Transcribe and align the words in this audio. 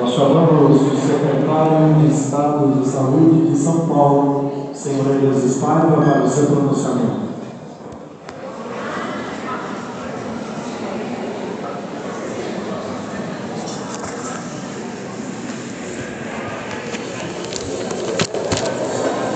Nós 0.00 0.14
chamamos 0.14 0.80
o 0.80 0.96
secretário 0.96 1.94
de 1.98 2.06
Estado 2.06 2.80
de 2.80 2.88
Saúde 2.88 3.50
de 3.50 3.56
São 3.56 3.86
Paulo, 3.86 4.50
senhor 4.72 5.14
Elias 5.14 5.44
Espaiva, 5.44 6.00
para 6.00 6.24
o 6.24 6.28
seu 6.28 6.46
pronunciamento. 6.46 7.28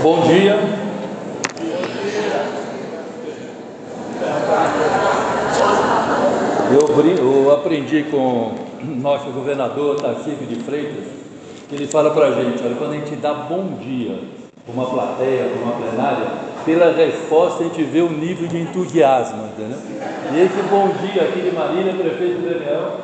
Bom 0.02 0.20
dia. 0.22 0.82
Eu, 6.70 7.44
eu 7.44 7.52
aprendi 7.52 8.04
com 8.04 8.61
nosso 8.84 9.30
governador 9.30 10.00
Tarcísio 10.00 10.46
de 10.46 10.56
Freitas, 10.56 11.04
que 11.68 11.74
ele 11.74 11.86
fala 11.86 12.10
para 12.10 12.26
a 12.26 12.32
gente, 12.32 12.62
olha, 12.64 12.74
quando 12.76 12.92
a 12.92 12.96
gente 12.96 13.16
dá 13.16 13.32
bom 13.32 13.78
dia 13.80 14.18
para 14.64 14.74
uma 14.74 14.86
plateia, 14.86 15.50
para 15.50 15.62
uma 15.62 15.72
plenária, 15.72 16.26
pela 16.64 16.92
resposta 16.92 17.64
a 17.64 17.66
gente 17.66 17.82
vê 17.84 18.00
o 18.00 18.10
nível 18.10 18.46
de 18.48 18.58
entusiasmo, 18.58 19.44
entendeu? 19.46 19.78
E 20.32 20.40
esse 20.40 20.62
bom 20.70 20.88
dia 21.02 21.22
aqui 21.22 21.40
de 21.40 21.54
Marília, 21.54 21.94
prefeito 21.94 22.42
Daniel, 22.42 23.00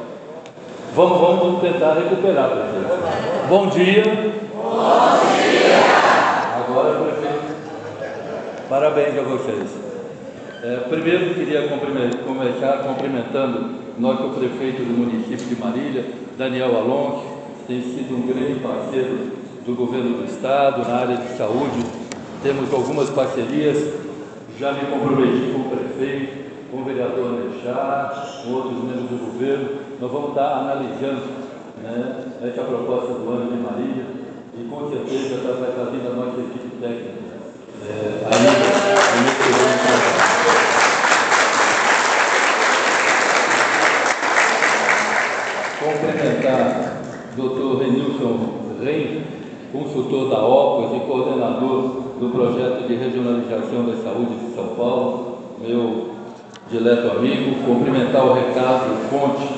vamos, 0.94 1.18
vamos 1.18 1.60
tentar 1.60 1.94
recuperar, 1.94 2.50
prefeito. 2.50 3.48
Bom 3.48 3.66
dia. 3.68 4.02
Bom 4.54 4.78
dia. 5.42 5.78
Agora, 6.68 6.94
prefeito, 7.00 7.54
parabéns 8.68 9.18
a 9.18 9.22
vocês. 9.22 9.70
É, 10.62 10.76
primeiro, 10.88 11.34
queria 11.34 11.68
começar 11.68 12.78
cumprimentando 12.78 13.87
nosso 13.98 14.28
prefeito 14.38 14.82
do 14.84 14.96
município 14.96 15.46
de 15.46 15.56
Marília, 15.56 16.04
Daniel 16.36 16.76
Alonso, 16.76 17.24
tem 17.66 17.82
sido 17.82 18.16
um 18.16 18.26
grande 18.26 18.60
parceiro 18.60 19.32
do 19.66 19.74
governo 19.74 20.18
do 20.18 20.24
estado 20.24 20.88
na 20.88 20.96
área 20.96 21.16
de 21.16 21.36
saúde. 21.36 21.84
Temos 22.42 22.72
algumas 22.72 23.10
parcerias, 23.10 23.94
já 24.58 24.72
me 24.72 24.86
comprometi 24.86 25.52
com 25.52 25.60
o 25.60 25.76
prefeito, 25.76 26.48
com 26.70 26.78
o 26.78 26.84
vereador 26.84 27.40
Alexar, 27.40 28.42
com 28.44 28.52
outros 28.52 28.84
membros 28.84 29.10
do 29.10 29.32
governo. 29.32 29.68
Nós 30.00 30.10
vamos 30.10 30.28
estar 30.30 30.58
analisando 30.60 31.22
né, 31.82 32.24
essa 32.42 32.62
proposta 32.62 33.14
do 33.14 33.30
ano 33.30 33.50
de 33.50 33.58
Marília 33.58 34.06
e 34.56 34.64
com 34.68 34.88
certeza 34.90 35.34
está 35.34 35.72
trazendo 35.74 36.12
a 36.12 36.14
nossa 36.14 36.40
equipe 36.40 36.76
técnica. 36.80 37.28
É, 37.84 38.24
ainda, 38.24 38.88
ainda 38.88 38.97
Dr. 47.38 47.78
Renilson 47.80 48.36
Reim, 48.82 49.22
consultor 49.72 50.28
da 50.28 50.44
OPAS 50.44 50.96
e 50.96 51.00
coordenador 51.06 52.02
do 52.18 52.30
projeto 52.32 52.88
de 52.88 52.96
regionalização 52.96 53.86
da 53.86 53.96
saúde 54.02 54.34
de 54.34 54.54
São 54.56 54.74
Paulo, 54.76 55.38
meu 55.60 56.08
dileto 56.68 57.16
amigo, 57.16 57.64
cumprimentar 57.64 58.26
o 58.26 58.34
Ricardo 58.34 59.08
Conte, 59.08 59.48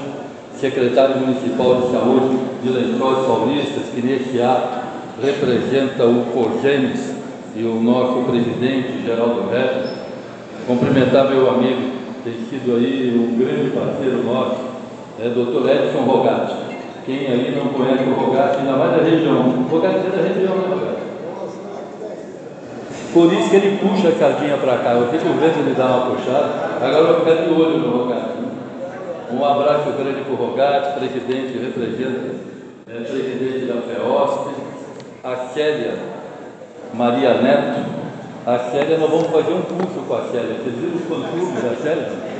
secretário 0.58 1.20
municipal 1.20 1.76
de 1.76 1.90
saúde 1.90 2.38
de 2.62 2.68
Lençóis 2.68 3.26
Paulistas, 3.26 3.84
que 3.94 4.02
neste 4.02 4.42
ato 4.42 4.80
representa 5.22 6.04
o 6.04 6.26
COGENES 6.34 7.14
e 7.56 7.62
o 7.62 7.80
nosso 7.80 8.24
presidente, 8.30 9.02
Geraldo 9.04 9.48
Reto, 9.50 9.88
cumprimentar 10.66 11.30
meu 11.30 11.48
amigo, 11.48 11.92
tem 12.22 12.34
sido 12.50 12.76
aí 12.76 13.16
um 13.16 13.38
grande 13.38 13.70
parceiro 13.70 14.22
nosso, 14.22 14.60
é 15.18 15.28
doutor 15.30 15.68
Edson 15.68 16.02
Rogatti. 16.02 16.69
Quem 17.06 17.26
aí 17.26 17.56
não 17.56 17.72
conhece 17.72 18.04
o 18.04 18.14
Rogatti, 18.14 18.58
ainda 18.58 18.72
mais 18.72 18.90
da 18.92 19.02
região. 19.02 19.40
O 19.40 19.68
Rogatti 19.70 20.06
é 20.06 20.10
da 20.10 20.22
região, 20.22 20.56
né, 20.56 20.66
Rogatti? 20.68 21.00
Por 23.12 23.32
isso 23.32 23.50
que 23.50 23.56
ele 23.56 23.78
puxa 23.78 24.08
a 24.08 24.12
sardinha 24.12 24.56
para 24.56 24.78
cá. 24.78 24.92
Eu 24.92 25.08
fico 25.08 25.24
vendo 25.34 25.58
ele 25.58 25.74
dar 25.74 25.86
uma 25.86 26.14
puxada. 26.14 26.50
Agora 26.80 27.08
eu 27.08 27.20
ficar 27.20 27.42
de 27.42 27.50
olho 27.50 27.78
no 27.78 27.98
Rogatti. 27.98 28.40
Né? 28.40 28.48
Um 29.32 29.44
abraço 29.44 29.90
grande 29.92 30.20
para 30.20 30.32
o 30.32 30.36
Rogatti, 30.36 30.98
presidente, 30.98 31.58
representa, 31.58 32.34
é, 32.88 33.00
presidente 33.00 33.66
da 33.66 33.80
FEOSP, 33.82 34.54
a 35.24 35.36
Célia 35.54 36.20
Maria 36.94 37.34
Neto. 37.34 38.00
A 38.46 38.58
Célia, 38.70 38.96
nós 38.98 39.10
vamos 39.10 39.28
fazer 39.28 39.52
um 39.52 39.62
curso 39.62 40.00
com 40.06 40.14
a 40.14 40.22
Célia. 40.30 40.56
Vocês 40.56 40.74
viram 40.74 40.96
os 40.96 41.04
fã 41.04 41.20
da 41.68 41.76
Célia? 41.76 42.30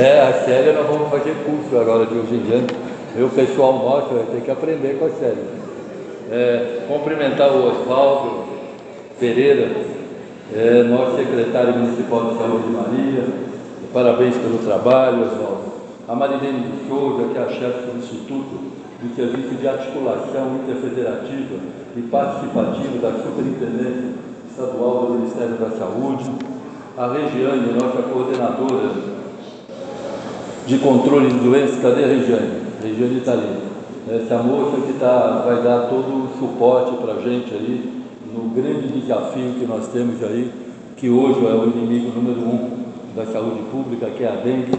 É, 0.00 0.18
a 0.18 0.32
Célia 0.46 0.72
nós 0.72 0.86
vamos 0.86 1.10
fazer 1.10 1.36
curso 1.44 1.78
agora 1.78 2.06
de 2.06 2.14
hoje 2.14 2.34
em 2.34 2.38
diante. 2.38 2.74
O 3.22 3.28
pessoal 3.28 3.74
nosso 3.74 4.14
vai 4.14 4.24
ter 4.32 4.40
que 4.40 4.50
aprender 4.50 4.98
com 4.98 5.04
a 5.04 5.10
Célia. 5.10 5.44
É, 6.32 6.86
cumprimentar 6.88 7.50
o 7.50 7.68
Oswaldo 7.68 8.44
Pereira, 9.18 9.70
é, 10.56 10.82
nosso 10.84 11.16
secretário 11.16 11.74
municipal 11.74 12.30
de 12.30 12.38
saúde 12.38 12.62
de 12.62 12.70
Maria. 12.70 13.24
Parabéns 13.92 14.36
pelo 14.36 14.56
trabalho, 14.64 15.20
Oswaldo. 15.20 15.70
A 16.08 16.14
Marilene 16.14 16.60
de 16.60 16.88
Souza, 16.88 17.28
que 17.30 17.36
é 17.36 17.42
a 17.42 17.48
chefe 17.48 17.90
do 17.90 17.98
Instituto 17.98 18.58
do 19.02 19.14
Serviço 19.14 19.54
de 19.54 19.68
Articulação 19.68 20.60
Interfederativa 20.64 21.56
e 21.94 22.00
Participativo 22.00 22.98
da 23.02 23.12
Superintendência 23.22 24.14
Estadual 24.48 25.08
do 25.08 25.12
Ministério 25.12 25.56
da 25.56 25.68
Saúde. 25.76 26.30
A 26.96 27.06
Regiane, 27.06 27.72
nossa 27.74 28.00
coordenadora 28.00 29.09
de 30.70 30.78
controle 30.78 31.26
de 31.26 31.38
doenças, 31.40 31.82
cadê 31.82 32.04
a 32.04 32.06
Regiane? 32.06 32.60
A 32.80 32.86
Regiane 32.86 33.18
está 33.18 33.32
ali. 33.32 33.56
Essa 34.08 34.40
moça 34.40 34.76
que 34.86 34.92
tá, 35.00 35.42
vai 35.44 35.60
dar 35.64 35.88
todo 35.88 36.06
o 36.06 36.28
suporte 36.38 36.96
para 37.02 37.14
a 37.14 37.20
gente 37.20 37.52
aí, 37.52 38.02
no 38.32 38.50
grande 38.50 38.86
desafio 38.86 39.54
que 39.58 39.66
nós 39.66 39.88
temos 39.88 40.22
aí, 40.22 40.48
que 40.96 41.10
hoje 41.10 41.44
é 41.44 41.50
o 41.50 41.64
inimigo 41.64 42.12
número 42.14 42.40
um 42.40 42.70
da 43.16 43.26
saúde 43.26 43.62
pública, 43.72 44.06
que 44.10 44.22
é 44.22 44.28
a 44.28 44.36
dengue, 44.36 44.72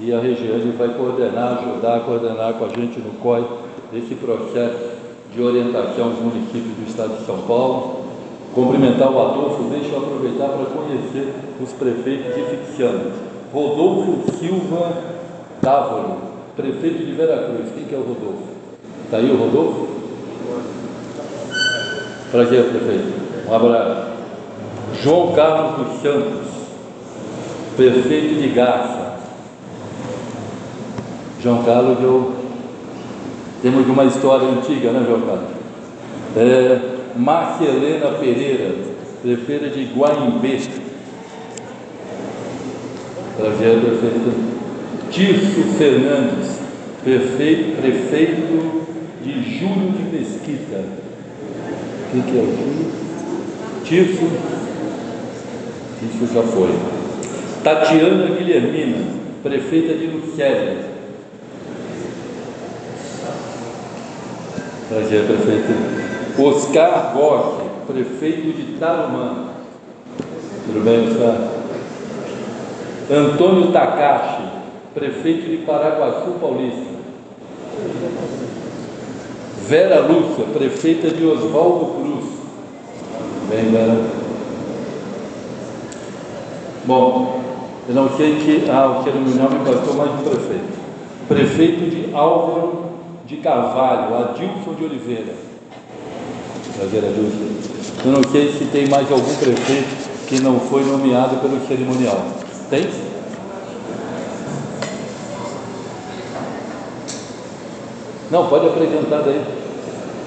e 0.00 0.12
a 0.12 0.18
Regiane 0.18 0.72
vai 0.76 0.88
coordenar, 0.88 1.60
ajudar 1.60 2.00
coordenar 2.00 2.54
com 2.54 2.64
a 2.64 2.68
gente 2.70 2.98
no 2.98 3.12
COI 3.22 3.44
esse 3.92 4.16
processo 4.16 4.98
de 5.32 5.40
orientação 5.40 6.06
aos 6.06 6.18
municípios 6.18 6.74
do 6.74 6.88
estado 6.88 7.16
de 7.16 7.24
São 7.24 7.38
Paulo. 7.46 8.08
Cumprimentar 8.56 9.12
o 9.12 9.20
Adolfo, 9.20 9.62
deixa 9.70 9.94
eu 9.94 9.98
aproveitar 9.98 10.48
para 10.48 10.66
conhecer 10.66 11.32
os 11.62 11.72
prefeitos 11.74 12.34
de. 12.34 12.58
Rodolfo 13.52 14.30
Silva 14.38 15.17
Távolo, 15.68 16.16
prefeito 16.56 17.04
de 17.04 17.12
Veracruz. 17.12 17.68
Quem 17.74 17.84
que 17.84 17.94
é 17.94 17.98
o 17.98 18.00
Rodolfo? 18.00 18.48
Está 19.04 19.18
aí 19.18 19.30
o 19.30 19.36
Rodolfo? 19.36 19.86
Prazer, 22.30 22.64
prefeito. 22.70 23.12
Um 23.46 23.54
abraço. 23.54 24.08
João 25.02 25.34
Carlos 25.34 25.86
dos 25.86 26.00
Santos, 26.00 26.46
prefeito 27.76 28.40
de 28.40 28.48
Garça. 28.48 29.18
João 31.42 31.62
Carlos, 31.64 31.98
eu... 32.02 32.32
temos 33.60 33.86
uma 33.86 34.06
história 34.06 34.48
antiga, 34.48 34.90
né, 34.90 35.04
João 35.06 35.20
Carlos? 35.20 35.50
É, 36.34 36.80
Márcia 37.14 37.66
Helena 37.66 38.12
Pereira, 38.18 38.74
prefeita 39.20 39.68
de 39.68 39.84
Guaimbê. 39.94 40.62
Prazer, 43.36 43.80
prefeito. 43.80 44.57
Tirso 45.10 45.62
Fernandes, 45.78 46.58
prefeito, 47.02 47.80
prefeito 47.80 48.86
de 49.22 49.58
Júlio 49.58 49.92
de 49.92 50.16
Mesquita. 50.16 50.84
Quem 52.12 52.22
que 52.22 52.38
é 52.38 52.42
o 52.42 52.46
Júlio? 52.46 52.90
Tirso, 53.84 54.28
isso 56.02 56.34
já 56.34 56.42
foi. 56.42 56.74
Tatiana 57.64 58.36
Guilhermina, 58.36 59.04
prefeita 59.42 59.94
de 59.94 60.06
Lucélia. 60.06 60.76
Prazer, 64.88 65.24
prefeito. 65.26 66.08
Oscar 66.40 67.14
Roque, 67.14 67.68
prefeito 67.86 68.56
de 68.56 68.78
Tarumã. 68.78 69.48
Tudo 70.66 70.84
bem, 70.84 71.08
Oscar? 71.08 71.58
Antônio 73.10 73.72
Takashi, 73.72 74.37
prefeito 74.98 75.48
de 75.48 75.58
Paraguaçu 75.58 76.32
Paulista. 76.40 76.98
Vera 79.66 80.00
Lúcia, 80.00 80.44
prefeita 80.52 81.10
de 81.10 81.24
Oswaldo 81.24 81.86
Cruz. 81.94 82.24
Bem, 83.48 83.70
Vera. 83.70 83.96
Bom, 86.84 87.42
eu 87.88 87.94
não 87.94 88.16
sei 88.16 88.36
que. 88.36 88.68
Ah, 88.70 88.98
o 88.98 89.04
cerimonial 89.04 89.50
me 89.50 89.58
passou 89.58 89.94
mais 89.94 90.10
do 90.10 90.30
prefeito. 90.30 90.78
Prefeito 91.28 91.90
de 91.90 92.14
Álvaro 92.14 92.84
de 93.26 93.36
Carvalho, 93.36 94.16
Adilson 94.16 94.74
de 94.74 94.84
Oliveira. 94.84 95.34
Prazer, 96.76 97.04
Adilson. 97.04 97.68
Eu 98.04 98.12
não 98.12 98.22
sei 98.30 98.52
se 98.52 98.64
tem 98.66 98.88
mais 98.88 99.10
algum 99.12 99.34
prefeito 99.34 100.08
que 100.26 100.40
não 100.40 100.58
foi 100.60 100.82
nomeado 100.84 101.36
pelo 101.36 101.66
cerimonial. 101.66 102.24
Tem? 102.70 102.88
Não, 108.30 108.46
pode 108.48 108.66
apresentar 108.66 109.22
daí. 109.22 109.42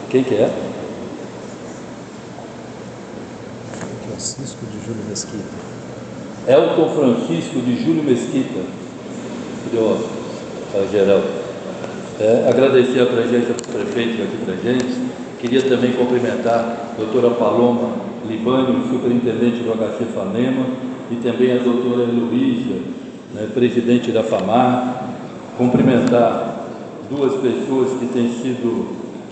Quem 0.09 0.23
que 0.23 0.35
é? 0.35 0.49
Francisco 4.07 4.65
de 4.65 4.85
Júlio 4.85 5.03
Mesquita. 5.07 5.71
Elton 6.47 6.89
Francisco 6.95 7.59
de 7.59 7.83
Júlio 7.83 8.03
Mesquita. 8.03 8.61
Deu 9.71 9.97
para 10.71 10.85
geral. 10.87 11.21
É, 12.19 12.47
agradecer 12.49 13.01
a 13.01 13.05
presença 13.05 13.53
do 13.53 13.67
prefeito 13.71 14.21
aqui 14.23 14.37
para 14.45 14.55
gente. 14.55 15.11
Queria 15.39 15.61
também 15.63 15.93
cumprimentar 15.93 16.59
a 16.59 16.97
doutora 16.97 17.31
Paloma 17.31 17.95
Libânio, 18.27 18.83
superintendente 18.89 19.63
do 19.63 19.73
HC 19.73 20.05
Fanema, 20.13 20.65
e 21.09 21.15
também 21.15 21.53
a 21.53 21.57
doutora 21.57 22.03
Heloísa, 22.03 22.79
né, 23.33 23.47
presidente 23.53 24.11
da 24.11 24.23
FAMAR. 24.23 25.03
Cumprimentar 25.57 26.50
duas 27.11 27.33
pessoas 27.41 27.99
que 27.99 28.05
têm 28.05 28.29
sido 28.41 28.87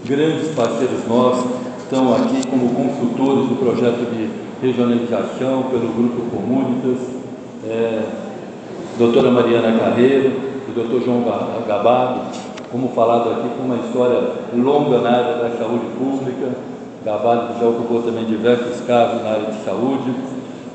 grandes 0.06 0.50
parceiros 0.50 1.08
nossos, 1.08 1.50
estão 1.82 2.14
aqui 2.14 2.46
como 2.48 2.76
consultores 2.76 3.48
do 3.48 3.56
projeto 3.56 4.06
de 4.12 4.30
regionalização 4.62 5.64
pelo 5.64 5.88
Grupo 5.94 6.30
Comunitas, 6.30 7.08
é, 7.66 8.02
doutora 8.98 9.32
Mariana 9.32 9.80
Carreiro, 9.80 10.32
o 10.68 10.72
doutor 10.74 11.02
João 11.04 11.24
Gabado, 11.66 12.36
como 12.70 12.90
falado 12.90 13.30
aqui, 13.30 13.50
com 13.58 13.64
uma 13.64 13.78
história 13.78 14.24
longa 14.54 15.00
na 15.00 15.10
área 15.10 15.34
da 15.36 15.58
saúde 15.58 15.86
pública, 15.98 16.52
Gabado 17.06 17.58
já 17.62 17.66
ocupou 17.66 18.02
também 18.02 18.26
diversos 18.26 18.82
cargos 18.86 19.24
na 19.24 19.30
área 19.30 19.52
de 19.52 19.64
saúde, 19.64 20.14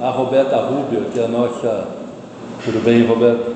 a 0.01 0.09
Roberta 0.09 0.57
Rubio, 0.57 1.03
que 1.13 1.21
é 1.21 1.25
a 1.25 1.29
nossa, 1.29 1.87
tudo 2.65 2.83
bem 2.83 3.07
Roberta, 3.07 3.53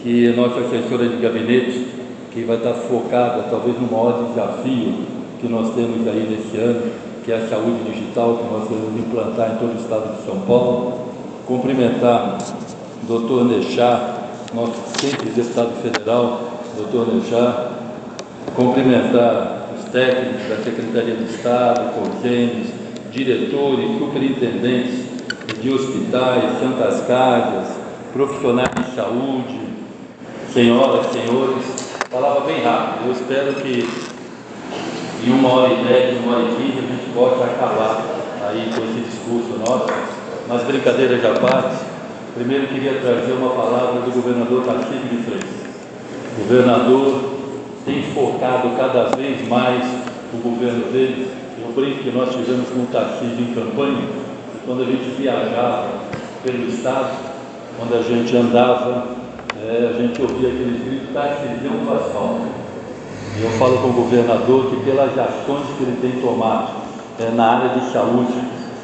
que 0.00 0.28
é 0.28 0.32
nossa 0.32 0.60
assessora 0.60 1.08
de 1.08 1.16
gabinete, 1.16 2.01
que 2.32 2.44
vai 2.44 2.56
estar 2.56 2.74
focada 2.74 3.44
talvez 3.50 3.78
no 3.78 3.90
maior 3.90 4.28
desafio 4.28 4.94
que 5.42 5.48
nós 5.48 5.74
temos 5.74 6.06
aí 6.06 6.26
nesse 6.30 6.56
ano, 6.56 6.92
que 7.24 7.32
é 7.32 7.36
a 7.36 7.48
saúde 7.48 7.82
digital, 7.90 8.36
que 8.36 8.52
nós 8.52 8.68
vamos 8.68 8.98
implantar 8.98 9.52
em 9.52 9.56
todo 9.56 9.76
o 9.76 9.80
estado 9.80 10.16
de 10.16 10.24
São 10.24 10.40
Paulo. 10.40 11.08
Cumprimentar 11.46 12.38
o 13.02 13.06
doutor 13.06 13.44
Nechá, 13.44 14.14
nosso 14.54 14.80
sempre 15.00 15.30
deputado 15.30 15.72
federal, 15.82 16.40
doutor 16.76 17.12
Nechá. 17.12 17.70
Cumprimentar 18.54 19.68
os 19.76 19.90
técnicos 19.90 20.48
da 20.48 20.56
Secretaria 20.62 21.16
de 21.16 21.24
Estado, 21.24 21.92
congênios, 21.94 22.68
diretores, 23.10 23.98
superintendentes 23.98 25.12
de 25.60 25.70
hospitais, 25.70 26.60
santas 26.60 27.04
casas, 27.06 27.68
profissionais 28.12 28.70
de 28.76 28.94
saúde, 28.94 29.60
senhoras, 30.52 31.06
senhores. 31.06 31.81
Falava 32.12 32.40
bem 32.40 32.62
rápido, 32.62 33.06
eu 33.06 33.12
espero 33.12 33.54
que 33.54 33.88
em 35.26 35.32
uma 35.32 35.48
hora 35.48 35.72
e 35.72 35.82
dez, 35.82 36.22
uma 36.22 36.36
hora 36.36 36.44
e 36.44 36.56
quinze, 36.56 36.78
a 36.78 36.82
gente 36.82 37.10
possa 37.14 37.42
acabar 37.42 38.04
aí 38.50 38.70
com 38.74 38.84
esse 38.84 39.00
discurso 39.08 39.58
nosso. 39.58 39.86
Mas 40.46 40.62
brincadeiras 40.64 41.24
à 41.24 41.40
parte, 41.40 41.76
primeiro 42.34 42.66
queria 42.66 43.00
trazer 43.00 43.32
uma 43.32 43.54
palavra 43.54 44.02
do 44.02 44.12
governador 44.12 44.62
Tarcísio 44.62 45.08
de 45.08 45.22
Freitas. 45.22 45.48
O 46.36 46.42
governador 46.42 47.30
tem 47.86 48.02
focado 48.12 48.76
cada 48.76 49.16
vez 49.16 49.48
mais 49.48 49.82
o 50.34 50.36
governo 50.36 50.92
dele. 50.92 51.30
Eu 51.62 51.72
brinco 51.72 52.02
que 52.02 52.10
nós 52.10 52.28
tivemos 52.28 52.68
com 52.68 52.80
o 52.80 52.88
Tarcísio 52.92 53.40
em 53.40 53.54
campanha, 53.54 54.06
quando 54.66 54.82
a 54.82 54.84
gente 54.84 55.16
viajava 55.16 55.88
pelo 56.44 56.68
estado, 56.68 57.16
quando 57.78 57.98
a 57.98 58.02
gente 58.02 58.36
andava, 58.36 59.21
é, 59.64 59.94
a 59.94 59.96
gente 59.96 60.20
ouvia 60.20 60.48
aqueles 60.48 60.82
gritos, 60.84 61.14
Tarcísio 61.14 61.70
faz 61.86 62.12
falta. 62.12 62.62
E 63.38 63.42
eu 63.42 63.50
falo 63.52 63.78
com 63.78 63.88
o 63.88 63.92
governador 63.92 64.70
que 64.70 64.76
pelas 64.84 65.16
ações 65.16 65.66
que 65.78 65.84
ele 65.84 65.98
tem 66.02 66.20
tomado 66.20 66.82
é, 67.20 67.30
na 67.30 67.44
área 67.44 67.80
de 67.80 67.92
saúde 67.92 68.34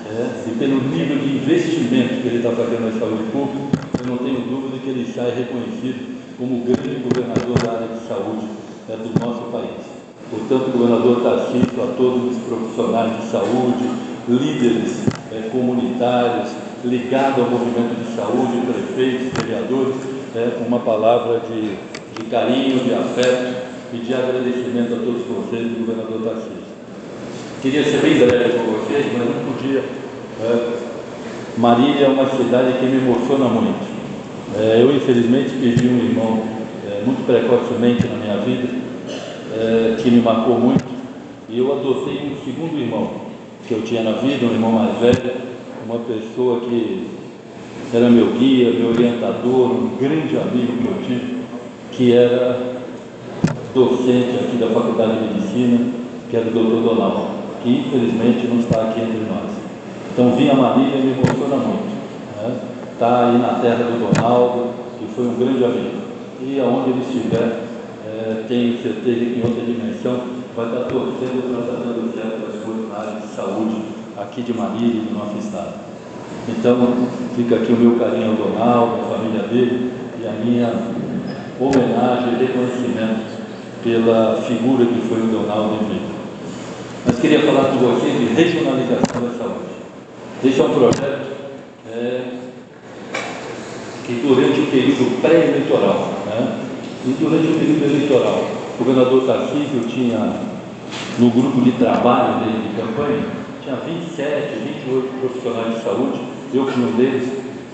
é, 0.09 0.49
e 0.49 0.51
pelo 0.59 0.81
nível 0.83 1.19
de 1.19 1.37
investimento 1.37 2.23
que 2.23 2.29
ele 2.29 2.37
está 2.37 2.51
fazendo 2.53 2.93
na 2.93 2.99
saúde 2.99 3.25
pública, 3.33 3.77
eu 4.01 4.07
não 4.07 4.19
tenho 4.19 4.41
dúvida 4.47 4.79
que 4.79 4.89
ele 4.89 5.13
sai 5.13 5.35
reconhecido 5.35 6.17
como 6.39 6.57
o 6.57 6.65
grande 6.65 7.03
governador 7.03 7.59
da 7.59 7.73
área 7.73 7.89
de 7.89 8.07
saúde 8.07 8.47
é, 8.89 8.97
do 8.97 9.11
nosso 9.19 9.51
país. 9.51 9.85
Portanto, 10.31 10.73
governador 10.73 11.23
Tarcísio, 11.23 11.83
a 11.83 11.97
todos 11.97 12.37
os 12.37 12.43
profissionais 12.45 13.21
de 13.21 13.27
saúde, 13.31 13.85
líderes 14.29 15.03
é, 15.33 15.49
comunitários, 15.51 16.51
ligados 16.85 17.43
ao 17.43 17.51
movimento 17.51 17.99
de 17.99 18.15
saúde, 18.15 18.63
prefeitos, 18.67 19.33
vereadores, 19.43 20.18
é, 20.35 20.67
uma 20.67 20.81
palavra 20.81 21.41
de, 21.41 21.77
de 22.17 22.31
carinho, 22.31 22.81
de 22.81 22.95
afeto 22.95 23.69
pedir 23.91 24.15
agradecimento 24.15 24.95
a 24.95 24.99
todos 24.99 25.23
vocês 25.27 25.67
do 25.67 25.87
governador 25.87 26.23
Tarcísio. 26.23 26.69
Queria 27.63 27.85
ser 27.85 27.99
bem 28.03 28.19
breve 28.19 28.59
com 28.59 28.73
vocês, 28.73 29.07
mas 29.17 29.25
não 29.25 29.53
podia. 29.53 29.83
É, 30.43 30.89
Marília 31.57 32.07
é 32.07 32.09
uma 32.09 32.29
cidade 32.31 32.79
que 32.79 32.87
me 32.87 32.99
emociona 32.99 33.47
muito. 33.47 33.89
É, 34.57 34.81
eu, 34.81 34.95
infelizmente, 34.95 35.51
perdi 35.61 35.89
um 35.89 35.99
irmão 35.99 36.43
é, 36.87 37.03
muito 37.05 37.27
precocemente 37.27 38.07
na 38.07 38.17
minha 38.17 38.37
vida, 38.39 38.69
é, 39.57 39.97
que 40.01 40.11
me 40.11 40.21
marcou 40.21 40.59
muito, 40.59 40.85
e 41.49 41.59
eu 41.59 41.73
adotei 41.73 42.31
um 42.31 42.45
segundo 42.45 42.79
irmão 42.79 43.11
que 43.67 43.73
eu 43.73 43.83
tinha 43.83 44.03
na 44.03 44.13
vida, 44.13 44.47
um 44.47 44.53
irmão 44.53 44.73
mais 44.73 44.99
velho, 44.99 45.33
uma 45.87 45.99
pessoa 46.01 46.61
que 46.61 47.07
era 47.97 48.11
meu 48.11 48.33
guia, 48.33 48.71
meu 48.73 48.91
orientador, 48.91 49.71
um 49.71 49.97
grande 49.99 50.37
amigo 50.37 50.77
que 50.77 50.87
eu 50.87 51.03
tive, 51.07 51.39
que 51.93 52.13
era 52.13 52.79
docente 53.75 54.37
aqui 54.39 54.57
da 54.59 54.67
Faculdade 54.69 55.13
de 55.13 55.35
Medicina, 55.35 55.93
que 56.29 56.37
é 56.37 56.41
do 56.41 56.51
Dr. 56.51 56.83
Donaldo, 56.83 57.29
que 57.63 57.71
infelizmente 57.71 58.47
não 58.47 58.61
está 58.61 58.83
aqui 58.83 59.01
entre 59.01 59.21
nós. 59.21 59.51
Então, 60.13 60.37
Vinha 60.37 60.55
Maria 60.55 60.97
me 60.97 61.13
emociona 61.13 61.57
muito. 61.57 61.89
Está 62.35 62.49
né? 62.49 62.57
Tá 62.99 63.27
aí 63.27 63.39
na 63.39 63.61
terra 63.61 63.85
do 63.85 64.13
Donaldo, 64.13 64.71
que 64.99 65.07
foi 65.15 65.27
um 65.27 65.35
grande 65.35 65.65
amigo. 65.65 65.99
E 66.43 66.61
aonde 66.61 66.91
ele 66.91 67.01
estiver, 67.01 67.65
é, 68.07 68.45
tenho 68.47 68.83
certeza 68.83 69.25
que 69.25 69.41
em 69.41 69.43
outra 69.43 69.65
dimensão 69.65 70.21
vai 70.55 70.67
estar 70.67 70.85
torcendo 70.85 71.51
para 71.51 71.61
estar 71.65 71.85
dando 71.85 72.15
certo 72.15 72.47
as 72.49 72.65
coisas 72.65 72.89
na 72.89 72.99
área 72.99 73.21
de 73.21 73.27
saúde 73.29 73.77
aqui 74.17 74.43
de 74.43 74.53
Marília 74.53 75.03
e 75.03 75.07
do 75.07 75.19
nosso 75.19 75.39
estado. 75.39 75.88
Então, 76.49 76.95
fica 77.37 77.57
aqui 77.57 77.73
o 77.73 77.77
meu 77.77 77.99
carinho 77.99 78.31
ao 78.31 78.37
Donaldo, 78.37 79.03
a 79.03 79.17
família 79.17 79.43
dele 79.43 79.93
e 80.21 80.27
a 80.27 80.33
minha 80.33 80.73
homenagem 81.61 82.35
e 82.35 82.45
reconhecimento 82.45 83.39
pela 83.83 84.43
figura 84.43 84.87
que 84.87 85.01
foi 85.09 85.21
o 85.21 85.27
Donaldo 85.27 85.75
Henrique. 85.75 86.19
Mas 87.05 87.19
queria 87.19 87.41
falar 87.41 87.65
com 87.71 87.79
vocês 87.79 88.19
de 88.19 88.27
regionalização 88.27 89.23
da 89.23 89.39
saúde. 89.39 89.69
Esse 90.45 90.61
é 90.61 90.65
um 90.65 90.71
projeto 90.71 91.27
é, 91.93 92.23
que 94.07 94.15
durante 94.27 94.61
o 94.61 94.67
período 94.67 95.21
pré-eleitoral, 95.21 96.13
né, 96.27 96.59
e 97.07 97.11
durante 97.21 97.47
o 97.47 97.59
período 97.59 97.85
eleitoral, 97.85 98.45
o 98.75 98.85
governador 98.85 99.27
Tarcísio 99.27 99.81
tinha, 99.89 100.33
no 101.19 101.31
grupo 101.31 101.61
de 101.61 101.73
trabalho 101.73 102.41
dele 102.41 102.69
de 102.69 102.81
campanha, 102.81 103.25
tinha 103.63 103.77
27, 103.77 104.55
28 104.87 105.21
profissionais 105.21 105.75
de 105.75 105.83
saúde, 105.83 106.21
eu 106.57 106.67
fui 106.67 106.83
um 106.83 106.97
deles, 106.97 107.29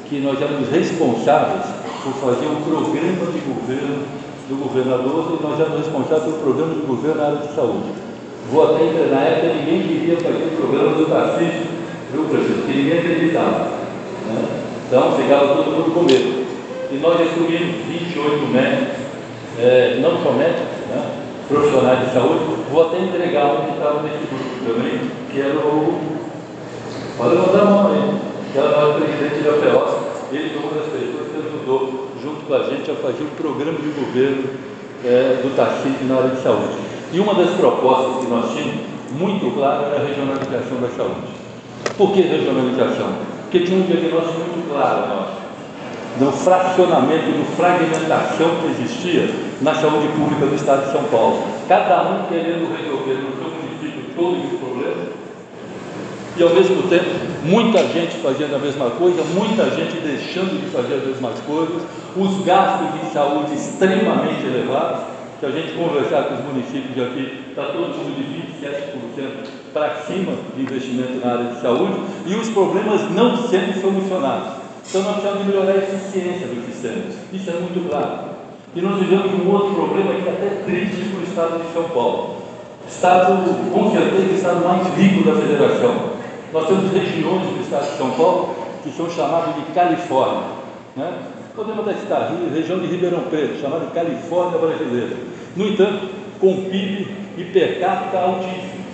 que 0.08 0.20
nós 0.20 0.40
éramos 0.40 0.68
responsáveis 0.68 1.64
por 2.02 2.12
fazer 2.14 2.46
um 2.46 2.60
programa 2.62 3.32
de 3.32 3.40
governo 3.40 4.04
do 4.48 4.56
governador 4.56 5.38
e 5.38 5.42
nós 5.42 5.58
nos 5.58 5.78
responsáveis 5.78 6.24
pelo 6.24 6.38
programa 6.42 6.74
de 6.74 6.80
governo 6.80 7.16
na 7.16 7.26
área 7.26 7.38
de 7.38 7.54
saúde. 7.54 7.88
Vou 8.50 8.64
até 8.64 8.84
na 9.10 9.20
época, 9.22 9.54
ninguém 9.54 9.82
queria 9.88 10.16
fazer 10.16 10.44
o 10.44 10.56
programa 10.56 10.96
do 10.96 11.06
Tarcísio, 11.06 11.66
viu, 12.12 12.24
prefeito? 12.24 12.60
Porque 12.60 12.78
ninguém 12.78 12.98
acreditava. 12.98 13.70
Né? 14.28 14.64
Então, 14.86 15.12
ficava 15.16 15.54
todo 15.54 15.72
mundo 15.72 15.94
com 15.94 16.02
medo. 16.02 16.44
E 16.92 16.96
nós 16.98 17.20
assumimos 17.20 17.86
28 17.88 18.52
médicos, 18.52 18.94
é, 19.58 19.98
não 20.02 20.22
só 20.22 20.32
médicos, 20.32 20.76
né? 20.90 21.24
profissionais 21.48 22.06
de 22.06 22.12
saúde. 22.12 22.44
Vou 22.70 22.86
até 22.86 22.98
entregar 22.98 23.46
um 23.46 23.64
que 23.64 23.72
estava 23.72 24.02
nesse 24.02 24.26
grupo 24.28 24.64
também, 24.66 25.00
que 25.30 25.40
era 25.40 25.58
o. 25.58 25.98
Pode 27.16 27.36
mandar 27.36 27.62
a 27.62 27.64
mão 27.64 27.92
aí, 27.92 28.33
que 28.54 28.58
era 28.58 28.88
o 28.88 28.94
presidente 28.94 29.42
da 29.42 29.52
FEOS. 29.54 29.90
Ele 30.30 30.50
foi 30.50 30.62
uma 30.62 30.78
das 30.78 30.86
pessoas 30.86 31.26
que 31.26 31.38
ajudou 31.42 32.08
junto 32.22 32.46
com 32.46 32.54
a 32.54 32.62
gente 32.62 32.88
a 32.88 32.94
fazer 32.94 33.24
o 33.24 33.34
programa 33.36 33.78
de 33.80 33.88
governo 33.88 34.44
é, 35.04 35.42
do 35.42 35.56
Tarcísio 35.56 36.06
na 36.06 36.18
área 36.18 36.30
de 36.30 36.40
saúde. 36.40 36.78
E 37.12 37.18
uma 37.18 37.34
das 37.34 37.50
propostas 37.56 38.22
que 38.22 38.30
nós 38.30 38.52
tínhamos, 38.52 38.94
muito 39.10 39.52
clara, 39.56 39.86
era 39.86 39.96
a 39.96 40.06
regionalização 40.06 40.80
da 40.80 40.88
saúde. 40.96 41.34
Por 41.98 42.12
que 42.12 42.22
regionalização? 42.22 43.10
Porque 43.42 43.60
tinha 43.66 43.78
um 43.78 43.86
diagnóstico 43.86 44.38
muito 44.38 44.70
claro 44.70 45.08
nosso 45.08 45.44
do 46.18 46.30
fracionamento, 46.30 47.26
do 47.26 47.56
fragmentação 47.56 48.50
que 48.62 48.70
existia 48.70 49.28
na 49.60 49.74
saúde 49.74 50.06
pública 50.14 50.46
do 50.46 50.54
Estado 50.54 50.86
de 50.86 50.92
São 50.92 51.02
Paulo. 51.10 51.42
Cada 51.66 52.02
um 52.02 52.22
querendo 52.28 52.70
resolver 52.70 53.14
no 53.14 53.34
seu 53.34 53.50
município 53.50 54.14
todos 54.14 54.44
os 54.44 54.58
problemas 54.60 54.83
E 56.36 56.42
ao 56.42 56.50
mesmo 56.50 56.82
tempo, 56.88 57.10
muita 57.44 57.78
gente 57.88 58.16
fazendo 58.16 58.56
a 58.56 58.58
mesma 58.58 58.90
coisa, 58.90 59.22
muita 59.34 59.70
gente 59.70 60.00
deixando 60.00 60.60
de 60.60 60.66
fazer 60.70 60.94
as 60.94 61.06
mesmas 61.06 61.38
coisas, 61.46 61.82
os 62.16 62.44
gastos 62.44 63.00
de 63.00 63.12
saúde 63.12 63.54
extremamente 63.54 64.44
elevados, 64.44 65.14
se 65.38 65.46
a 65.46 65.50
gente 65.50 65.74
conversar 65.74 66.24
com 66.24 66.34
os 66.34 66.44
municípios 66.44 67.06
aqui, 67.06 67.44
está 67.50 67.64
todo 67.64 67.94
mundo 67.94 68.16
de 68.16 68.24
27% 68.64 69.46
para 69.72 69.94
cima 70.06 70.32
de 70.56 70.62
investimento 70.62 71.24
na 71.24 71.32
área 71.32 71.44
de 71.54 71.60
saúde 71.60 72.00
e 72.26 72.34
os 72.34 72.48
problemas 72.48 73.10
não 73.10 73.36
sendo 73.48 73.80
solucionados. 73.80 74.54
Então 74.88 75.02
nós 75.02 75.20
precisamos 75.20 75.46
melhorar 75.46 75.72
a 75.72 75.76
eficiência 75.76 76.46
do 76.46 76.66
sistema. 76.66 77.02
Isso 77.32 77.50
é 77.50 77.52
muito 77.54 77.88
claro. 77.88 78.34
E 78.74 78.80
nós 78.80 78.98
vivemos 78.98 79.32
um 79.34 79.50
outro 79.52 79.74
problema 79.74 80.14
que 80.14 80.28
é 80.28 80.32
até 80.32 80.62
triste 80.64 81.10
para 81.10 81.20
o 81.20 81.22
Estado 81.22 81.64
de 81.64 81.72
São 81.72 81.84
Paulo. 81.90 82.36
Estado, 82.88 83.70
com 83.72 83.90
certeza, 83.92 84.32
o 84.32 84.34
Estado 84.34 84.64
mais 84.64 84.86
rico 84.96 85.24
da 85.24 85.36
federação. 85.36 86.13
Nós 86.54 86.68
temos 86.68 86.92
regiões 86.92 87.42
do 87.48 87.60
Estado 87.62 87.90
de 87.90 87.98
São 87.98 88.10
Paulo 88.12 88.54
que 88.84 88.92
são 88.92 89.10
chamadas 89.10 89.56
de 89.56 89.62
Califórnia. 89.74 90.44
Né? 90.94 91.12
Podemos 91.56 91.80
até 91.80 91.98
citar 91.98 92.32
região 92.54 92.78
de 92.78 92.86
Ribeirão 92.86 93.22
Preto, 93.22 93.60
chamada 93.60 93.86
Califórnia 93.86 94.60
brasileira. 94.60 95.16
No 95.56 95.66
entanto, 95.66 96.10
com 96.38 96.70
PIB 96.70 97.08
e 97.38 97.44
per 97.52 97.80
capita 97.80 98.18
altíssimo. 98.18 98.84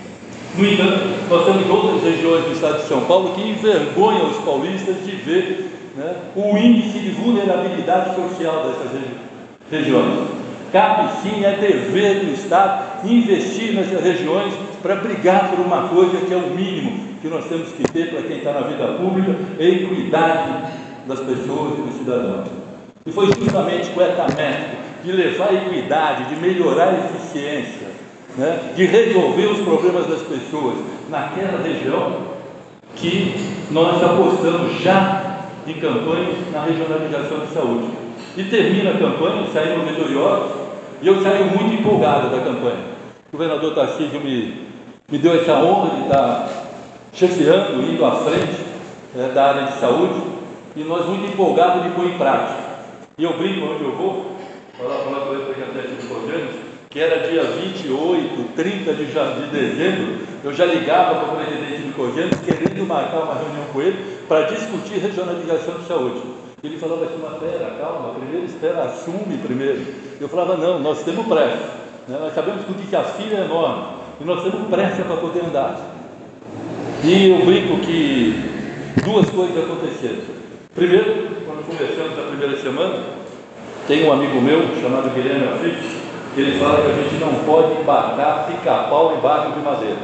No 0.57 0.65
entanto, 0.65 1.29
nós 1.29 1.45
temos 1.45 1.69
outras 1.69 2.03
regiões 2.03 2.45
do 2.45 2.51
estado 2.53 2.81
de 2.81 2.87
São 2.87 3.05
Paulo 3.05 3.35
que 3.35 3.47
envergonham 3.47 4.31
os 4.31 4.37
paulistas 4.37 4.95
de 5.05 5.11
ver 5.11 5.71
né, 5.95 6.15
o 6.35 6.57
índice 6.57 6.97
de 6.97 7.11
vulnerabilidade 7.11 8.15
social 8.15 8.63
dessas 8.63 9.01
regiões. 9.69 10.29
Cabe 10.71 11.11
sim, 11.21 11.45
é 11.45 11.51
dever 11.57 12.25
do 12.25 12.33
Estado 12.33 13.05
investir 13.07 13.73
nessas 13.73 14.01
regiões 14.01 14.51
para 14.81 14.95
brigar 14.95 15.49
por 15.49 15.59
uma 15.59 15.87
coisa 15.89 16.17
que 16.25 16.33
é 16.33 16.37
o 16.37 16.49
mínimo 16.55 17.11
que 17.21 17.27
nós 17.27 17.45
temos 17.45 17.69
que 17.69 17.83
ter 17.83 18.09
para 18.09 18.23
quem 18.23 18.37
está 18.37 18.51
na 18.51 18.61
vida 18.61 18.87
pública, 18.97 19.35
é 19.59 19.67
equidade 19.67 20.73
das 21.07 21.19
pessoas 21.19 21.77
e 21.77 21.81
dos 21.83 21.97
cidadãos. 21.97 22.47
E 23.05 23.11
foi 23.11 23.27
justamente 23.27 23.89
com 23.91 24.01
essa 24.01 24.25
meta 24.35 24.81
de 25.03 25.11
levar 25.11 25.49
a 25.49 25.53
equidade, 25.53 26.25
de 26.25 26.41
melhorar 26.41 26.89
a 26.89 26.97
eficiência, 26.97 27.87
né, 28.37 28.73
de 28.75 28.85
resolver 28.85 29.47
os 29.47 29.59
problemas 29.59 30.07
das 30.07 30.21
pessoas 30.23 30.77
naquela 31.09 31.61
região, 31.61 32.31
que 32.95 33.35
nós 33.71 34.03
apostamos 34.03 34.81
já 34.81 35.47
em 35.67 35.73
campanha 35.73 36.29
na 36.51 36.63
regionalização 36.63 37.39
de 37.45 37.53
saúde. 37.53 37.87
E 38.37 38.43
termina 38.45 38.91
a 38.91 38.97
campanha, 38.97 39.45
saímos 39.53 39.89
vitoriosos, 39.89 40.51
e 41.01 41.07
eu 41.07 41.21
saio 41.21 41.45
muito 41.45 41.73
empolgado 41.73 42.29
da 42.29 42.43
campanha. 42.43 42.91
O 43.31 43.37
governador 43.37 43.73
Tarcísio 43.73 44.21
me, 44.21 44.70
me 45.11 45.17
deu 45.17 45.41
essa 45.41 45.53
honra 45.55 45.89
de 45.89 46.01
estar 46.03 46.49
chefiando, 47.13 47.83
indo 47.83 48.05
à 48.05 48.15
frente 48.15 48.55
é, 49.13 49.27
da 49.33 49.49
área 49.49 49.63
de 49.63 49.79
saúde, 49.79 50.21
e 50.73 50.83
nós 50.85 51.05
muito 51.05 51.27
empolgados 51.27 51.83
de 51.83 51.89
pôr 51.89 52.05
em 52.05 52.17
prática. 52.17 52.61
E 53.17 53.23
eu 53.25 53.37
brinco 53.37 53.73
onde 53.73 53.83
eu 53.83 53.91
vou, 53.91 54.37
falar 54.77 55.03
com 55.03 55.09
o 55.09 55.37
representante 55.37 56.01
de 56.01 56.07
Cordianos, 56.07 56.55
que 56.89 56.99
era 56.99 57.27
dia 57.29 57.43
28, 57.43 58.55
30 58.55 58.93
de, 58.93 59.05
de 59.05 59.47
dezembro, 59.51 60.25
eu 60.45 60.53
já 60.53 60.65
ligava 60.65 61.19
para 61.19 61.33
o 61.33 61.37
presidente 61.37 61.87
de 61.87 61.91
Cordianos 61.91 62.39
querendo 62.39 62.87
marcar 62.87 63.19
uma 63.19 63.35
reunião 63.35 63.65
com 63.73 63.81
ele 63.81 64.25
para 64.29 64.43
discutir 64.43 64.99
regionalização 64.99 65.73
de 65.73 65.87
saúde. 65.87 66.21
Ele 66.63 66.77
falava 66.77 67.03
assim, 67.03 67.19
mas 67.21 67.37
pera, 67.37 67.75
calma, 67.81 68.13
primeiro 68.13 68.45
espera, 68.45 68.83
assume 68.83 69.37
primeiro. 69.43 69.85
Eu 70.21 70.29
falava, 70.29 70.55
não, 70.55 70.79
nós 70.79 71.03
temos 71.03 71.27
pressa. 71.27 71.81
Né? 72.07 72.17
Nós 72.17 72.33
sabemos 72.33 72.63
que 72.63 72.71
o 72.71 72.75
desafio 72.75 73.35
é 73.35 73.41
enorme 73.41 74.00
e 74.21 74.25
nós 74.25 74.43
temos 74.43 74.67
pressa 74.69 75.01
para 75.03 75.17
poder 75.17 75.45
andar. 75.45 75.79
E 77.03 77.31
eu 77.31 77.45
brinco 77.45 77.79
que 77.79 78.51
duas 79.03 79.27
coisas 79.29 79.57
aconteceram. 79.57 80.21
Primeiro, 80.75 81.27
quando 81.45 81.65
começamos 81.65 82.19
a 82.19 82.29
primeira 82.29 82.61
semana, 82.61 82.99
tem 83.87 84.07
um 84.07 84.13
amigo 84.13 84.39
meu 84.39 84.61
chamado 84.79 85.09
Guilherme 85.15 85.47
Afif, 85.47 86.01
que 86.35 86.41
ele 86.41 86.59
fala 86.59 86.81
que 86.81 86.91
a 86.91 87.03
gente 87.03 87.15
não 87.15 87.33
pode 87.45 87.81
embarcar 87.81 88.47
pica-pau 88.47 89.15
embaixo 89.17 89.51
de 89.53 89.59
madeira. 89.59 89.97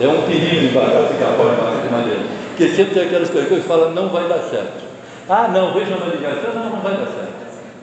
É 0.00 0.08
um 0.08 0.22
perigo 0.22 0.66
embarcar 0.66 1.08
pica-pau 1.08 1.52
embaixo 1.52 1.82
de 1.82 1.92
madeira. 1.92 2.22
Porque 2.50 2.68
sempre 2.68 2.94
tem 2.94 3.02
aquelas 3.02 3.30
coisas 3.30 3.48
que 3.48 3.68
falam, 3.68 3.90
não 3.90 4.08
vai 4.10 4.28
dar 4.28 4.38
certo. 4.38 4.84
Ah, 5.28 5.48
não, 5.48 5.74
veja 5.74 5.96
uma 5.96 6.06
ligação, 6.06 6.54
não, 6.54 6.70
não 6.70 6.80
vai 6.80 6.92
dar 6.92 7.06
certo. 7.06 7.34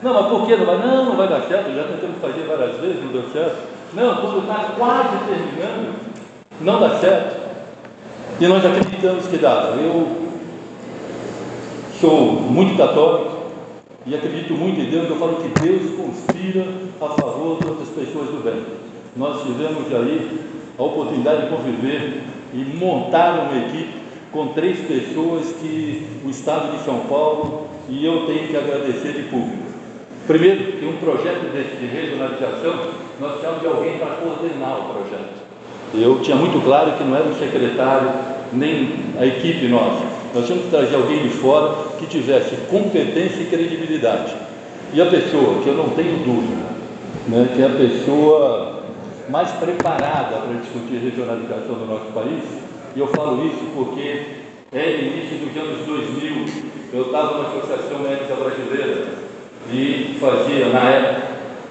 Não, 0.02 0.14
mas 0.14 0.26
por 0.26 0.46
que 0.46 0.56
não 0.56 0.64
vai? 0.64 0.78
Não, 0.78 1.04
não 1.04 1.16
vai 1.16 1.28
dar 1.28 1.42
certo, 1.42 1.74
já 1.74 1.84
tentamos 1.84 2.16
fazer 2.22 2.46
várias 2.48 2.76
vezes, 2.78 3.04
não 3.04 3.12
deu 3.12 3.24
certo. 3.32 3.71
Não, 3.94 4.16
quando 4.16 4.38
está 4.40 4.72
quase 4.76 5.18
terminando, 5.26 5.94
não 6.60 6.80
dá 6.80 6.98
certo. 6.98 7.42
E 8.40 8.46
nós 8.46 8.64
acreditamos 8.64 9.26
que 9.26 9.36
dá. 9.36 9.74
Eu 9.76 10.30
sou 12.00 12.32
muito 12.32 12.76
católico 12.76 13.42
e 14.06 14.14
acredito 14.14 14.54
muito 14.54 14.80
em 14.80 14.90
Deus, 14.90 15.08
eu 15.10 15.16
falo 15.16 15.36
que 15.36 15.60
Deus 15.60 15.94
conspira 15.94 16.66
a 17.00 17.08
favor 17.10 17.58
das 17.58 17.88
pessoas 17.88 18.30
do 18.30 18.42
bem. 18.42 18.64
Nós 19.14 19.42
tivemos 19.42 19.86
aí 19.94 20.40
a 20.78 20.82
oportunidade 20.82 21.42
de 21.42 21.48
conviver 21.48 22.22
e 22.54 22.64
montar 22.76 23.48
uma 23.50 23.66
equipe 23.66 24.02
com 24.32 24.48
três 24.48 24.80
pessoas 24.80 25.52
que 25.60 26.06
o 26.24 26.30
Estado 26.30 26.78
de 26.78 26.84
São 26.84 27.00
Paulo 27.00 27.66
e 27.88 28.04
eu 28.04 28.26
tenho 28.26 28.48
que 28.48 28.56
agradecer 28.56 29.12
de 29.12 29.22
público. 29.24 29.62
Primeiro, 30.26 30.72
que 30.72 30.86
um 30.86 30.96
projeto 30.96 31.52
desse 31.52 31.76
de 31.76 31.86
regionalização, 31.86 32.90
nós 33.22 33.32
precisamos 33.32 33.60
de 33.60 33.66
alguém 33.68 33.98
para 33.98 34.16
coordenar 34.16 34.80
o 34.80 34.92
projeto. 34.92 35.42
Eu 35.94 36.20
tinha 36.20 36.36
muito 36.36 36.62
claro 36.64 36.92
que 36.92 37.04
não 37.04 37.16
era 37.16 37.24
o 37.24 37.38
secretário, 37.38 38.10
nem 38.52 39.14
a 39.18 39.24
equipe 39.24 39.68
nossa 39.68 40.12
nós 40.34 40.46
tínhamos 40.46 40.64
que 40.64 40.70
trazer 40.70 40.94
alguém 40.96 41.22
de 41.22 41.28
fora 41.28 41.74
que 41.98 42.06
tivesse 42.06 42.56
competência 42.70 43.42
e 43.42 43.46
credibilidade. 43.46 44.34
E 44.94 45.00
a 45.00 45.06
pessoa, 45.06 45.62
que 45.62 45.68
eu 45.68 45.74
não 45.74 45.90
tenho 45.90 46.24
dúvida, 46.24 46.64
né, 47.28 47.48
que 47.54 47.62
é 47.62 47.66
a 47.66 47.68
pessoa 47.68 48.82
mais 49.28 49.50
preparada 49.52 50.36
para 50.36 50.58
discutir 50.60 51.04
regionalização 51.04 51.74
do 51.74 51.86
nosso 51.86 52.06
país, 52.12 52.42
e 52.96 53.00
eu 53.00 53.06
falo 53.08 53.46
isso 53.46 53.64
porque 53.74 54.22
é 54.72 55.00
início 55.00 55.38
dos 55.38 55.62
anos 55.62 55.86
2000, 55.86 56.46
eu 56.94 57.02
estava 57.02 57.42
na 57.42 57.48
Associação 57.48 57.98
Médica 57.98 58.34
Brasileira 58.34 59.08
e 59.70 60.16
fazia, 60.18 60.68
na 60.68 60.80
época, 60.80 61.22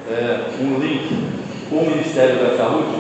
é, 0.10 0.40
um 0.62 0.80
link 0.80 1.41
o 1.72 1.90
Ministério 1.90 2.36
da 2.36 2.58
Saúde, 2.58 2.96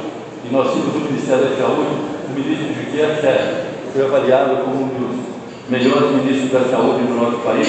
e 0.45 0.53
nós 0.53 0.71
tínhamos 0.71 0.93
no 0.93 0.99
Ministério 1.01 1.45
da 1.45 1.55
Saúde 1.57 1.89
o 2.29 2.33
ministro 2.33 2.67
José 2.73 3.19
Sérgio, 3.19 3.55
foi 3.91 4.05
avaliado 4.05 4.63
como 4.63 4.83
um 4.83 4.87
dos 4.87 5.31
melhores 5.69 6.11
ministros 6.11 6.51
da 6.51 6.69
saúde 6.69 7.03
do 7.03 7.13
nosso 7.13 7.37
país, 7.39 7.67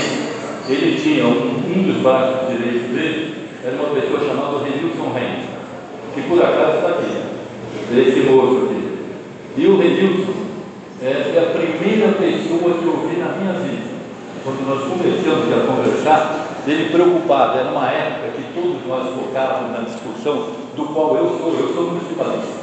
ele 0.69 1.01
tinha 1.03 1.27
um, 1.27 1.59
um 1.59 1.83
dos 1.83 1.97
braços 2.03 2.49
direitos 2.49 2.89
dele, 2.95 3.35
era 3.65 3.75
uma 3.75 3.95
pessoa 3.95 4.21
chamada 4.21 4.63
Renilson 4.63 5.13
Reis, 5.13 5.45
que 6.15 6.23
por 6.23 6.39
acaso 6.39 6.77
está 6.77 6.89
aqui, 6.91 7.11
esse 7.99 8.21
moço 8.21 8.67
aqui. 8.67 8.83
E 9.57 9.67
o 9.67 9.79
Renilson 9.79 10.43
é, 11.03 11.37
a 11.37 11.59
primeira 11.59 12.13
pessoa 12.13 12.79
que 12.79 12.87
eu 12.87 13.09
vi 13.09 13.17
na 13.19 13.35
minha 13.35 13.53
vida. 13.55 13.91
Quando 14.45 14.67
nós 14.67 14.83
começamos 14.87 15.53
a 15.53 15.67
conversar, 15.67 16.47
ele 16.67 16.91
preocupado, 16.91 17.59
era 17.59 17.71
uma 17.71 17.91
época 17.91 18.29
que 18.37 18.55
todos 18.55 18.87
nós 18.87 19.09
focávamos 19.15 19.73
na 19.73 19.85
discussão 19.85 20.62
do 20.76 20.85
qual 20.95 21.17
eu 21.17 21.38
sou, 21.38 21.52
eu 21.55 21.75
sou 21.75 21.85
municipalista 21.85 22.62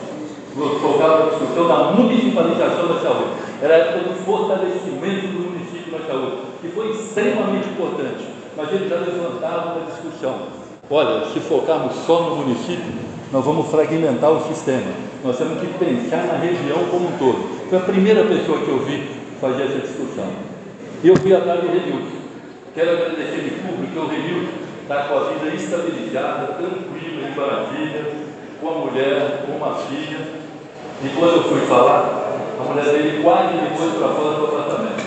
focava 0.81 1.25
na 1.25 1.29
discussão 1.31 1.67
da 1.67 1.91
municipalização 1.91 2.87
da 2.87 2.99
saúde. 3.01 3.29
Era 3.61 3.73
a 3.73 3.77
época 3.77 4.09
do 4.09 4.25
fortalecimento 4.25 5.27
do 5.27 5.51
município 5.51 5.91
na 5.91 6.05
saúde, 6.05 6.37
que 6.61 6.67
foi 6.69 6.91
extremamente 6.91 7.69
importante. 7.69 8.25
Mas 8.57 8.71
ele 8.71 8.89
já 8.89 8.95
levantava 8.95 9.79
uma 9.79 9.85
discussão. 9.85 10.35
Olha, 10.89 11.25
se 11.27 11.39
focarmos 11.39 11.93
só 12.05 12.21
no 12.21 12.35
município, 12.37 12.91
nós 13.31 13.45
vamos 13.45 13.69
fragmentar 13.69 14.31
o 14.31 14.47
sistema. 14.47 14.91
Nós 15.23 15.37
temos 15.37 15.59
que 15.59 15.67
pensar 15.67 16.25
na 16.25 16.37
região 16.37 16.79
como 16.89 17.07
um 17.07 17.17
todo. 17.17 17.69
Foi 17.69 17.77
a 17.77 17.81
primeira 17.81 18.23
pessoa 18.23 18.59
que 18.59 18.69
eu 18.69 18.79
vi 18.79 19.07
fazer 19.39 19.63
essa 19.63 19.79
discussão. 19.79 20.25
E 21.03 21.07
eu 21.07 21.15
fui 21.15 21.33
atrás 21.33 21.61
do 21.61 21.67
Renilson. 21.67 22.19
Quero 22.73 22.91
agradecer 22.91 23.43
de 23.43 23.49
público 23.61 23.93
que 23.93 23.99
o 23.99 24.07
Renilson 24.07 24.58
está 24.89 25.03
com 25.03 25.19
a 25.19 25.23
vida 25.25 25.55
estabilizada, 25.55 26.53
tranquila, 26.53 27.27
em 27.27 27.31
Brasília, 27.33 28.11
com 28.59 28.69
a 28.69 28.71
mulher, 28.71 29.43
com 29.45 29.51
uma 29.51 29.75
filha, 29.75 30.17
e 31.03 31.09
quando 31.09 31.35
eu 31.35 31.43
fui 31.43 31.61
falar, 31.67 32.31
a 32.59 32.63
mulher 32.63 32.85
dele 32.85 33.21
quase 33.21 33.53
me 33.53 33.69
para 33.69 34.09
fora 34.09 34.35
do 34.35 34.45
apartamento. 34.47 35.05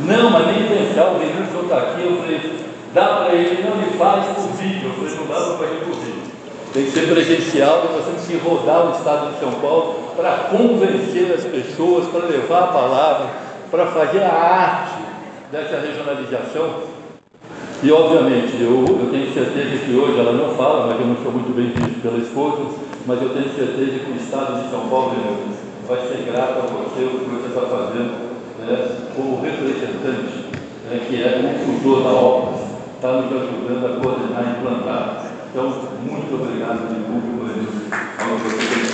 Não, 0.00 0.30
mas 0.30 0.46
nem 0.48 0.68
pensar, 0.68 1.12
o 1.12 1.18
Renilson 1.18 1.62
está 1.62 1.78
aqui. 1.78 2.02
Eu 2.02 2.16
falei, 2.18 2.60
dá 2.92 3.06
para 3.06 3.34
ele, 3.34 3.62
não 3.62 3.76
me 3.76 3.90
faz 3.96 4.26
por 4.36 4.48
vídeo. 4.58 4.90
Eu 4.90 4.94
falei, 4.94 5.14
não 5.16 5.26
dá 5.26 5.56
para 5.56 5.66
ele 5.66 5.84
por 5.86 5.94
vídeo. 5.96 6.22
Tem 6.74 6.84
que 6.84 6.90
ser 6.90 7.08
presencial, 7.08 7.84
nós 7.92 8.04
temos 8.04 8.26
que 8.26 8.36
rodar 8.36 8.86
o 8.86 8.92
estado 8.92 9.32
de 9.32 9.40
São 9.40 9.52
Paulo 9.60 10.12
para 10.14 10.30
convencer 10.50 11.32
as 11.32 11.44
pessoas, 11.44 12.06
para 12.08 12.26
levar 12.26 12.64
a 12.64 12.66
palavra, 12.66 13.26
para 13.70 13.86
fazer 13.86 14.22
a 14.22 14.32
arte 14.32 15.02
dessa 15.50 15.80
regionalização. 15.80 16.99
E 17.82 17.90
obviamente, 17.90 18.60
eu, 18.60 18.98
eu 19.00 19.08
tenho 19.10 19.32
certeza 19.32 19.84
que 19.84 19.94
hoje 19.94 20.18
ela 20.18 20.32
não 20.32 20.54
fala, 20.54 20.86
mas 20.86 21.00
eu 21.00 21.06
não 21.06 21.16
sou 21.22 21.32
muito 21.32 21.54
bem 21.54 21.70
visto 21.70 22.02
pela 22.02 22.18
esposa 22.18 22.90
mas 23.06 23.20
eu 23.22 23.30
tenho 23.30 23.48
certeza 23.54 23.98
que 24.04 24.12
o 24.12 24.16
Estado 24.16 24.62
de 24.62 24.70
São 24.70 24.88
Paulo 24.88 25.16
vai 25.88 26.00
ser 26.06 26.30
grato 26.30 26.58
a 26.58 26.66
você 26.66 27.04
o 27.04 27.18
que 27.18 27.30
você 27.30 27.48
está 27.48 27.62
fazendo 27.62 28.12
né, 28.60 28.76
como 29.16 29.40
representante, 29.40 30.44
né, 30.88 31.00
que 31.08 31.22
é 31.22 31.56
consultor 31.58 32.04
da 32.04 32.10
obra, 32.10 32.54
está 32.94 33.12
nos 33.12 33.32
ajudando 33.32 33.86
a 33.86 34.00
coordenar 34.00 34.44
e 34.44 34.50
implantar. 34.60 35.26
Então, 35.50 35.64
muito 36.02 36.34
obrigado 36.34 36.88
de 36.88 37.02
público 37.02 37.40
ao 38.20 38.36
que 38.36 38.42
você 38.44 38.62
tem. 38.68 38.84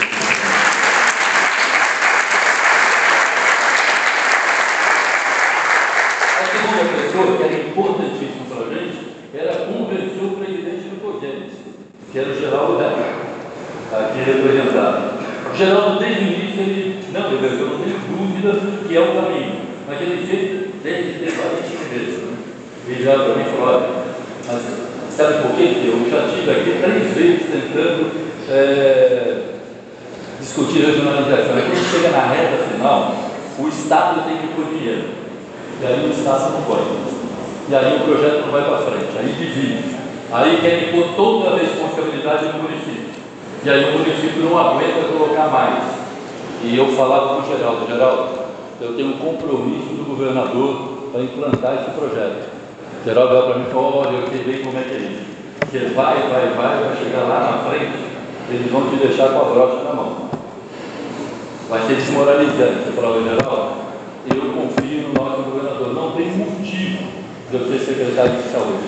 A 6.39 6.45
segunda 6.47 6.76
pessoa, 6.89 7.37
que 7.37 7.43
era 7.43 7.69
importantíssima 7.69 8.47
para 8.49 8.67
a 8.67 8.75
gente, 8.75 8.99
era 9.35 9.67
convencer 9.67 10.25
o 10.25 10.37
presidente 10.37 10.89
do 10.89 11.01
Cogênesis, 11.01 11.59
que 12.13 12.19
era 12.19 12.31
o 12.31 12.39
Geraldo 12.39 12.79
Reis, 12.79 13.27
aqui 13.93 14.19
representado. 14.25 15.19
O 15.53 15.57
Geraldo, 15.57 15.99
desde 15.99 16.25
o 16.25 16.29
início, 16.29 16.61
ele, 16.61 17.05
não, 17.13 17.33
eu 17.33 17.67
não 17.69 17.79
tenho 17.79 17.99
dúvida 18.09 18.61
que 18.87 18.97
é 18.97 19.01
o 19.01 19.15
caminho, 19.15 19.61
mas 19.89 20.01
ele 20.01 20.27
fez 20.27 20.67
desde 20.83 21.25
debate 21.25 21.77
mesmo. 21.93 22.37
Ele 22.89 23.03
já 23.03 23.17
mim 23.17 23.45
falou, 23.57 24.05
mas 24.47 24.63
sabe 25.11 25.43
por 25.43 25.57
quê? 25.57 25.83
Eu 25.85 26.11
já 26.11 26.27
estive 26.27 26.51
aqui 26.51 26.79
três 26.81 27.15
vezes 27.15 27.51
tentando 27.51 28.13
é, 28.49 29.43
discutir 30.41 30.87
regionalização. 30.87 31.59
E 31.59 31.63
quando 31.63 31.91
chega 31.91 32.11
na 32.11 32.27
reta 32.27 32.65
final, 32.71 33.17
o 33.59 33.69
Estado 33.69 34.25
tem 34.29 34.37
que 34.39 34.55
pôr 34.55 34.67
dinheiro. 34.67 35.26
E 35.81 35.87
aí 35.87 36.07
o 36.07 36.11
Estado 36.11 36.53
não 36.53 36.63
pode. 36.63 36.85
E 37.69 37.75
aí 37.75 37.97
o 37.97 38.05
projeto 38.05 38.47
não 38.47 38.53
vai 38.53 38.63
para 38.63 38.79
frente. 38.79 39.19
Aí 39.19 39.33
divide. 39.33 39.97
Aí 40.33 40.61
querem 40.61 40.93
pôr 40.93 41.15
toda 41.15 41.51
a 41.51 41.59
responsabilidade 41.59 42.47
no 42.47 42.63
município. 42.63 43.11
E 43.65 43.71
aí 43.71 43.85
o 43.85 43.99
município 43.99 44.43
não 44.45 44.59
aguenta 44.59 45.09
colocar 45.13 45.49
mais. 45.49 45.83
E 46.63 46.77
eu 46.77 46.89
falava 46.97 47.35
com 47.35 47.43
o 47.43 47.47
Geraldo, 47.47 47.87
Geraldo, 47.87 48.29
eu 48.81 48.95
tenho 48.95 49.09
um 49.09 49.19
compromisso 49.19 49.95
do 49.95 50.05
governador 50.05 51.11
para 51.13 51.23
implantar 51.23 51.75
esse 51.75 51.91
projeto. 51.91 52.49
O 53.01 53.05
Geraldo 53.05 53.35
olha 53.35 53.47
para 53.47 53.59
mim 53.59 53.67
e 53.69 53.73
falou, 53.73 53.99
olha, 53.99 54.17
eu 54.17 54.29
sei 54.29 54.45
bem 54.45 54.63
como 54.63 54.79
é 54.79 54.83
que 54.83 54.95
é 54.95 54.99
isso. 54.99 55.37
Você 55.71 55.79
vai, 55.95 56.15
vai, 56.29 56.49
vai, 56.57 56.85
vai 56.85 56.97
chegar 56.97 57.23
lá 57.23 57.41
na 57.41 57.71
frente, 57.71 57.99
eles 58.51 58.71
vão 58.71 58.89
te 58.89 58.97
deixar 58.97 59.29
com 59.31 59.41
a 59.41 59.45
brocha 59.45 59.83
na 59.85 59.95
mão. 59.95 60.31
Vai 61.69 61.81
ser 61.87 61.95
desmoralizante. 61.95 62.85
Você 62.85 62.93
falou, 62.93 63.23
Geraldo, 63.23 63.86
eu 64.35 64.53
confio 64.53 65.09
no 65.09 65.15
nosso 65.15 65.43
governador. 65.43 65.95
Não 65.95 66.13
tem 66.13 66.29
motivo 66.37 67.05
de 67.51 67.57
eu 67.57 67.67
ser 67.69 67.79
secretário 67.81 68.43
de 68.43 68.49
saúde. 68.49 68.85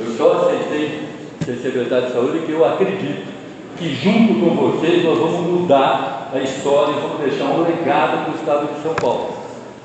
Eu 0.00 0.16
só 0.16 0.32
aceitei 0.32 1.08
ser 1.44 1.56
secretário 1.56 2.06
de 2.06 2.12
saúde 2.12 2.38
porque 2.38 2.52
eu 2.52 2.64
acredito 2.64 3.32
que 3.76 3.94
junto 3.94 4.34
com 4.40 4.54
vocês 4.54 5.04
nós 5.04 5.18
vamos 5.18 5.60
mudar 5.60 6.30
a 6.32 6.38
história 6.38 6.92
e 6.92 7.00
vamos 7.00 7.20
deixar 7.20 7.44
um 7.44 7.62
legado 7.62 8.24
para 8.24 8.32
o 8.32 8.36
estado 8.36 8.74
de 8.74 8.82
São 8.82 8.94
Paulo. 8.94 9.34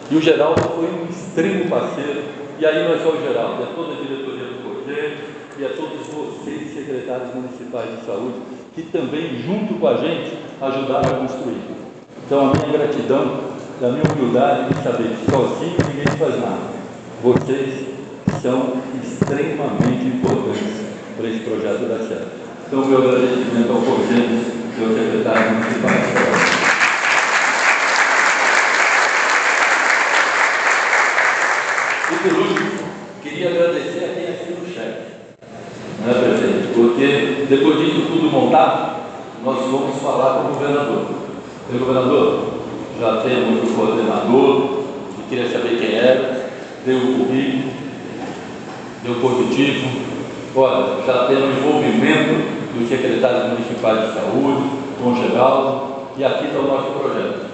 E 0.09 0.15
o 0.15 0.21
Geraldo 0.21 0.61
foi 0.61 0.85
um 0.85 1.09
extremo 1.09 1.69
parceiro, 1.69 2.23
e 2.59 2.65
aí 2.65 2.83
não 2.87 2.95
é 2.95 2.99
só 2.99 3.09
o 3.09 3.21
Geraldo, 3.21 3.63
é 3.63 3.65
toda 3.75 3.93
a 3.93 3.95
diretoria 3.95 4.45
do 4.45 4.63
Conselho 4.63 5.17
e 5.59 5.65
a 5.65 5.69
todos 5.69 6.07
vocês, 6.07 6.73
secretários 6.73 7.33
municipais 7.33 7.89
de 7.99 8.05
saúde, 8.05 8.35
que 8.73 8.83
também, 8.83 9.41
junto 9.41 9.73
com 9.73 9.87
a 9.87 9.97
gente, 9.97 10.37
ajudaram 10.61 11.09
a 11.09 11.19
construir. 11.19 11.61
Então, 12.25 12.51
a 12.51 12.53
minha 12.53 12.77
gratidão, 12.77 13.39
a 13.79 13.89
minha 13.89 14.03
humildade 14.11 14.73
de 14.73 14.83
saber 14.83 15.09
que 15.09 15.31
sozinho 15.31 15.77
ninguém 15.87 16.17
faz 16.17 16.41
nada. 16.41 16.77
Vocês 17.21 17.87
são 18.41 18.73
extremamente 19.03 20.07
importantes 20.07 20.87
para 21.15 21.29
esse 21.29 21.39
projeto 21.41 21.87
dar 21.87 21.99
certo. 22.07 22.27
Então, 22.65 22.85
meu 22.85 22.97
agradecimento 22.97 23.71
ao 23.71 23.81
Conselho, 23.81 24.45
seu 24.75 24.93
secretário 24.95 25.51
municipal. 25.51 25.91
E 32.09 32.15
por 32.15 32.39
último, 32.39 32.71
queria 33.21 33.49
agradecer 33.49 34.05
a 34.05 34.13
quem 34.15 34.23
assina 34.33 34.57
o 34.59 34.73
chefe, 34.73 35.01
né, 36.03 36.13
presidente? 36.13 36.73
Porque 36.73 37.45
depois 37.47 37.79
disso 37.79 38.07
tudo 38.07 38.31
montado, 38.31 39.01
nós 39.43 39.59
vamos 39.65 40.01
falar 40.01 40.41
com 40.41 40.49
o 40.49 40.53
governador. 40.53 41.05
E, 41.71 41.77
governador, 41.77 42.46
já 42.99 43.21
temos 43.21 43.69
o 43.69 43.73
coordenador, 43.73 44.83
que 45.15 45.29
queria 45.29 45.49
saber 45.49 45.77
quem 45.77 45.95
era, 45.95 46.49
deu 46.85 46.97
o 46.97 47.17
currículo, 47.19 47.71
deu 49.03 49.15
positivo. 49.15 49.87
Olha, 50.55 51.05
já 51.05 51.27
temos 51.27 51.57
envolvimento 51.57 52.57
dos 52.73 52.89
secretários 52.89 53.51
municipais 53.51 54.07
de 54.07 54.13
saúde, 54.15 54.69
com 55.01 55.15
Geraldo, 55.15 55.97
e 56.17 56.25
aqui 56.25 56.45
está 56.45 56.59
o 56.59 56.67
nosso 56.67 56.91
projeto. 56.91 57.45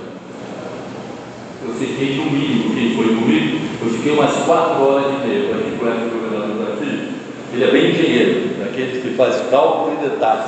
Eu 1.66 1.74
fiquei 1.76 2.16
domingo, 2.16 2.74
quem 2.74 2.96
foi 2.96 3.08
comigo, 3.08 3.60
eu 3.82 3.90
fiquei 3.90 4.14
umas 4.14 4.34
quatro 4.46 4.84
horas 4.84 5.06
e 5.08 5.28
meia, 5.28 5.50
para 5.50 5.62
quem 5.62 5.78
conhece 5.78 6.06
o 6.06 6.20
governador 6.20 6.66
daqui, 6.66 7.10
ele 7.54 7.64
é 7.64 7.72
bem 7.72 7.92
engenheiro, 7.92 8.50
daqueles 8.60 9.04
que 9.04 9.10
faz 9.16 9.44
cálculo 9.50 9.98
e 9.98 10.10
detalhes. 10.10 10.46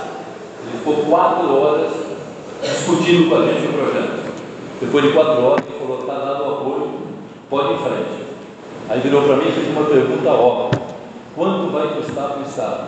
Ele 0.63 0.77
ficou 0.77 1.05
quatro 1.05 1.53
horas 1.53 1.91
discutindo 2.63 3.29
com 3.29 3.35
a 3.35 3.45
gente. 3.45 3.74
Depois 4.85 5.03
de 5.03 5.13
quatro 5.13 5.43
horas, 5.43 5.65
ele 5.65 5.79
falou, 5.79 5.99
está 5.99 6.13
dado 6.13 6.45
o 6.45 6.51
apoio, 6.53 6.89
pode 7.49 7.69
ir 7.69 7.73
em 7.73 7.77
frente. 7.79 8.25
Aí 8.87 8.99
virou 8.99 9.23
para 9.23 9.37
mim 9.37 9.49
e 9.49 9.51
fez 9.51 9.67
uma 9.75 9.85
pergunta 9.89 10.29
óbvia. 10.29 10.79
Quanto 11.35 11.71
vai 11.73 11.87
custar 11.87 12.29
para 12.29 12.39
o 12.39 12.43
Estado? 12.43 12.83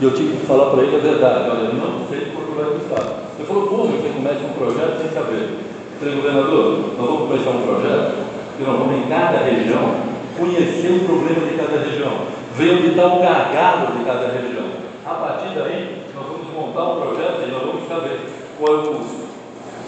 E 0.00 0.04
eu 0.04 0.12
tive 0.12 0.36
que 0.36 0.46
falar 0.46 0.70
para 0.70 0.82
ele 0.82 0.96
a 0.96 0.98
verdade, 0.98 1.48
olha, 1.48 1.72
não 1.72 2.06
sei 2.10 2.30
quanto 2.36 2.52
vai 2.54 2.76
custar. 2.76 3.24
Ele 3.38 3.48
falou, 3.48 3.66
como 3.68 3.86
você 3.88 4.08
começa 4.10 4.44
um 4.44 4.52
projeto 4.52 5.00
sem 5.00 5.10
saber? 5.12 5.58
Falei, 5.98 6.14
governador, 6.14 6.78
nós 6.98 7.06
vamos 7.08 7.28
começar 7.28 7.50
um 7.50 7.62
projeto 7.62 8.12
e 8.60 8.62
nós 8.62 8.78
vamos 8.78 8.96
em 9.00 9.08
cada 9.08 9.38
região 9.38 9.94
conhecer 10.36 10.92
o 10.92 11.04
problema 11.06 11.46
de 11.48 11.56
cada 11.56 11.78
região, 11.80 12.12
ver 12.54 12.76
onde 12.76 12.88
está 12.88 13.06
o 13.06 13.18
gargalo 13.18 13.96
de 13.96 14.04
cada 14.04 14.28
região. 14.28 14.68
A 15.06 15.14
partir 15.14 15.54
daí, 15.56 16.04
nós 16.14 16.24
vamos 16.28 16.52
montar 16.52 16.84
um 16.84 17.00
projeto 17.00 17.48
e 17.48 17.50
nós 17.50 17.62
vamos 17.64 17.88
saber 17.88 18.20
qual 18.58 18.76
é 18.76 18.78
o 18.78 18.82
custo. 18.92 19.19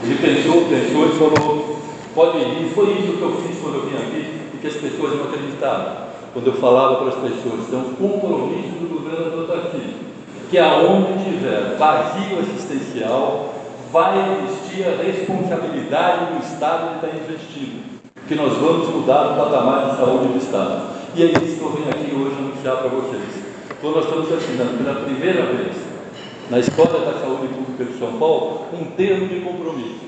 Ele 0.04 0.18
pensou, 0.18 0.64
pensou 0.68 1.06
e 1.06 1.18
falou, 1.18 1.78
pode 2.14 2.38
ir. 2.38 2.66
E 2.66 2.74
foi 2.74 2.92
isso 2.92 3.16
que 3.16 3.22
eu 3.22 3.42
fiz 3.42 3.58
quando 3.60 3.74
eu 3.76 3.86
vim 3.86 3.96
aqui 3.96 4.40
e 4.54 4.58
que 4.60 4.66
as 4.66 4.74
pessoas 4.74 5.16
não 5.16 5.24
acreditavam. 5.24 6.12
Quando 6.32 6.46
eu 6.46 6.54
falava 6.54 6.96
para 6.96 7.08
as 7.08 7.14
pessoas, 7.14 7.68
então, 7.68 7.80
o 7.80 7.96
compromisso 7.96 8.78
do 8.80 8.88
governo 8.88 9.42
está 9.42 9.54
aqui 9.54 10.12
que 10.52 10.58
aonde 10.58 11.24
tiver 11.24 11.76
vazio 11.78 12.40
assistencial, 12.40 13.54
vai 13.90 14.44
existir 14.44 14.84
a 14.84 15.02
responsabilidade 15.02 16.34
do 16.34 16.44
Estado 16.44 16.90
de 16.90 16.94
estar 16.96 17.18
investindo, 17.18 18.02
que 18.28 18.34
nós 18.34 18.52
vamos 18.58 18.86
mudar 18.90 19.32
o 19.32 19.36
patamar 19.36 19.90
de 19.90 19.96
saúde 19.96 20.28
do 20.28 20.38
Estado. 20.38 20.90
E 21.14 21.22
é 21.22 21.26
isso 21.26 21.56
que 21.56 21.62
eu 21.62 21.70
venho 21.70 21.88
aqui 21.88 22.14
hoje 22.14 22.36
anunciar 22.38 22.76
para 22.76 22.88
vocês. 22.88 23.42
Quando 23.80 23.94
nós 23.94 24.04
estamos 24.04 24.30
assinando 24.30 24.84
pela 24.84 25.00
primeira 25.00 25.42
vez 25.46 25.72
na 26.52 26.58
Escola 26.58 27.00
da 27.00 27.18
Saúde 27.18 27.48
Pública 27.48 27.82
de 27.82 27.98
São 27.98 28.18
Paulo 28.18 28.66
um 28.74 28.84
termo 28.94 29.26
de 29.26 29.40
compromisso 29.40 30.04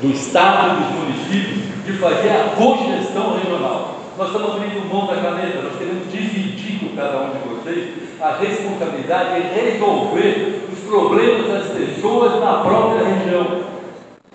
do 0.00 0.08
Estado 0.08 0.70
e 0.70 0.82
dos 0.82 0.92
municípios 0.94 1.84
de 1.84 1.92
fazer 1.98 2.30
a 2.30 2.54
cogestão 2.56 3.36
regional. 3.36 3.96
Nós 4.16 4.28
estamos 4.28 4.54
abrindo 4.54 4.88
mão 4.90 5.06
da 5.06 5.16
caneta, 5.16 5.60
nós 5.60 5.76
queremos 5.76 6.10
dividir 6.10 6.80
com 6.80 6.96
cada 6.96 7.18
um 7.18 7.30
de 7.32 7.38
vocês 7.50 7.94
a 8.18 8.36
responsabilidade 8.36 9.42
de 9.42 9.60
resolver 9.60 10.68
os 10.72 10.78
problemas 10.88 11.46
das 11.46 11.66
pessoas 11.76 12.40
na 12.40 12.62
própria 12.62 13.04
região. 13.04 13.60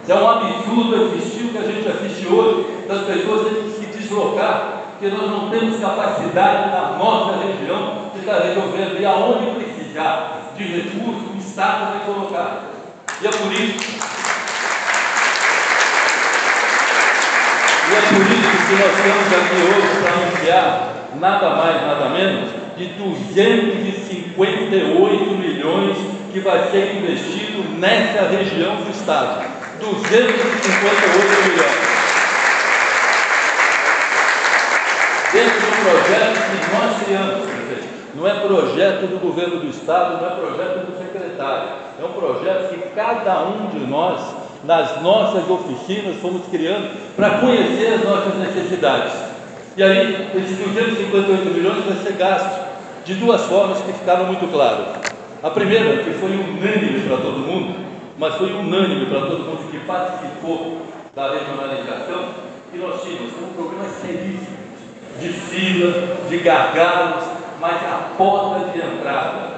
É 0.08 0.14
um 0.14 0.30
absurdo 0.30 0.96
assistir 1.08 1.46
o 1.46 1.50
que 1.50 1.58
a 1.58 1.64
gente 1.64 1.88
assiste 1.88 2.28
hoje, 2.28 2.86
das 2.88 3.08
pessoas 3.08 3.48
terem 3.48 3.64
que 3.64 3.80
se 3.80 3.86
deslocar, 3.88 4.84
porque 4.92 5.08
nós 5.08 5.32
não 5.32 5.50
temos 5.50 5.80
capacidade 5.80 6.70
na 6.70 6.96
nossa 7.00 7.38
região 7.44 8.12
de 8.14 8.20
estar 8.20 8.38
resolvendo. 8.38 9.02
E 9.02 9.06
aonde 9.06 9.64
precisar 9.64 10.43
de 10.58 10.64
recursos, 10.64 11.34
o 11.34 11.38
Estado 11.38 11.94
vai 11.94 12.06
colocar. 12.06 12.64
E 13.22 13.28
é 13.28 13.30
por 13.30 13.52
isso. 13.52 14.14
E 17.90 17.96
é 17.96 18.02
por 18.02 18.22
isso 18.22 18.68
que 18.68 18.76
nós 18.76 18.92
estamos 18.98 19.34
aqui 19.34 19.56
hoje 19.62 19.88
para 20.02 20.14
anunciar 20.14 20.94
nada 21.20 21.50
mais, 21.56 21.82
nada 21.82 22.10
menos 22.10 22.50
de 22.78 22.86
258 22.86 25.38
milhões 25.38 25.98
que 26.32 26.40
vai 26.40 26.72
ser 26.72 26.96
investido 26.96 27.64
nessa 27.78 28.30
região 28.30 28.78
do 28.78 28.90
estado. 28.92 29.44
258 29.80 31.50
milhões. 31.50 31.94
Dentro 35.32 35.62
do 35.62 35.72
projeto 35.84 36.40
que 36.50 36.58
nós 36.76 36.92
criamos, 37.04 37.63
não 38.16 38.28
é 38.28 38.34
projeto 38.36 39.08
do 39.08 39.20
governo 39.20 39.60
do 39.60 39.70
estado, 39.70 40.22
não 40.22 40.28
é 40.28 40.36
projeto 40.36 40.86
do 40.86 40.98
secretário, 40.98 41.70
é 42.00 42.06
um 42.06 42.12
projeto 42.12 42.70
que 42.70 42.90
cada 42.90 43.44
um 43.44 43.68
de 43.68 43.80
nós, 43.80 44.20
nas 44.64 45.02
nossas 45.02 45.50
oficinas, 45.50 46.18
fomos 46.18 46.44
criando 46.50 46.92
para 47.16 47.40
conhecer 47.40 47.94
as 47.94 48.04
nossas 48.04 48.36
necessidades. 48.36 49.14
E 49.76 49.84
aí, 49.84 50.30
esses 50.36 50.58
258 50.58 51.50
milhões 51.50 51.84
vai 51.86 51.98
ser 52.04 52.14
gasto 52.14 52.74
de 53.04 53.16
duas 53.16 53.42
formas 53.42 53.80
que 53.82 53.94
ficaram 53.94 54.26
muito 54.26 54.50
claras. 54.52 55.14
A 55.42 55.50
primeira, 55.50 56.04
que 56.04 56.12
foi 56.12 56.32
unânime 56.32 57.08
para 57.08 57.18
todo 57.18 57.40
mundo, 57.40 57.76
mas 58.18 58.36
foi 58.36 58.54
unânime 58.54 59.08
para 59.08 59.22
todo 59.22 59.40
mundo 59.40 59.72
que 59.72 59.80
participou 59.80 60.78
da 61.16 61.32
regionalização 61.32 62.26
que 62.72 62.78
nós 62.78 63.02
tínhamos 63.04 63.32
um 63.42 63.54
problema 63.54 63.86
seríssimo 64.02 64.64
de 65.20 65.30
fila, 65.30 66.18
de 66.30 66.38
gargalos, 66.38 67.24
mas 67.64 67.82
a 67.82 68.10
porta 68.18 68.72
de 68.72 68.78
entrada, 68.78 69.52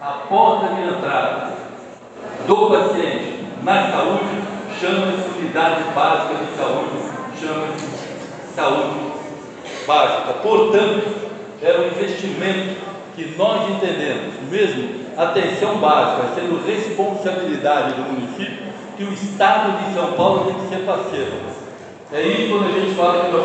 a 0.00 0.10
porta 0.28 0.74
de 0.74 0.82
entrada 0.88 1.52
do 2.48 2.56
paciente 2.66 3.44
na 3.62 3.92
saúde 3.92 4.42
chama-se 4.80 5.38
unidade 5.38 5.84
básica 5.94 6.34
de 6.34 6.56
saúde, 6.56 6.90
chama-se 7.40 8.56
saúde 8.56 9.12
básica. 9.86 10.32
Portanto, 10.42 11.06
era 11.62 11.80
um 11.80 11.86
investimento 11.86 12.76
que 13.14 13.36
nós 13.38 13.70
entendemos, 13.70 14.34
mesmo 14.50 15.04
atenção 15.16 15.76
básica 15.76 16.30
sendo 16.34 16.60
responsabilidade 16.66 17.94
do 17.94 18.02
município, 18.02 18.64
que 18.96 19.04
o 19.04 19.12
Estado 19.12 19.78
de 19.78 19.94
São 19.94 20.10
Paulo 20.14 20.46
tem 20.46 20.54
que 20.54 20.74
ser 20.74 20.84
parceiro. 20.84 21.30
É 22.12 22.20
isso 22.20 22.50
quando 22.50 22.66
a 22.66 22.80
gente 22.80 22.96
fala 22.96 23.24
que 23.24 23.30
nós 23.30 23.44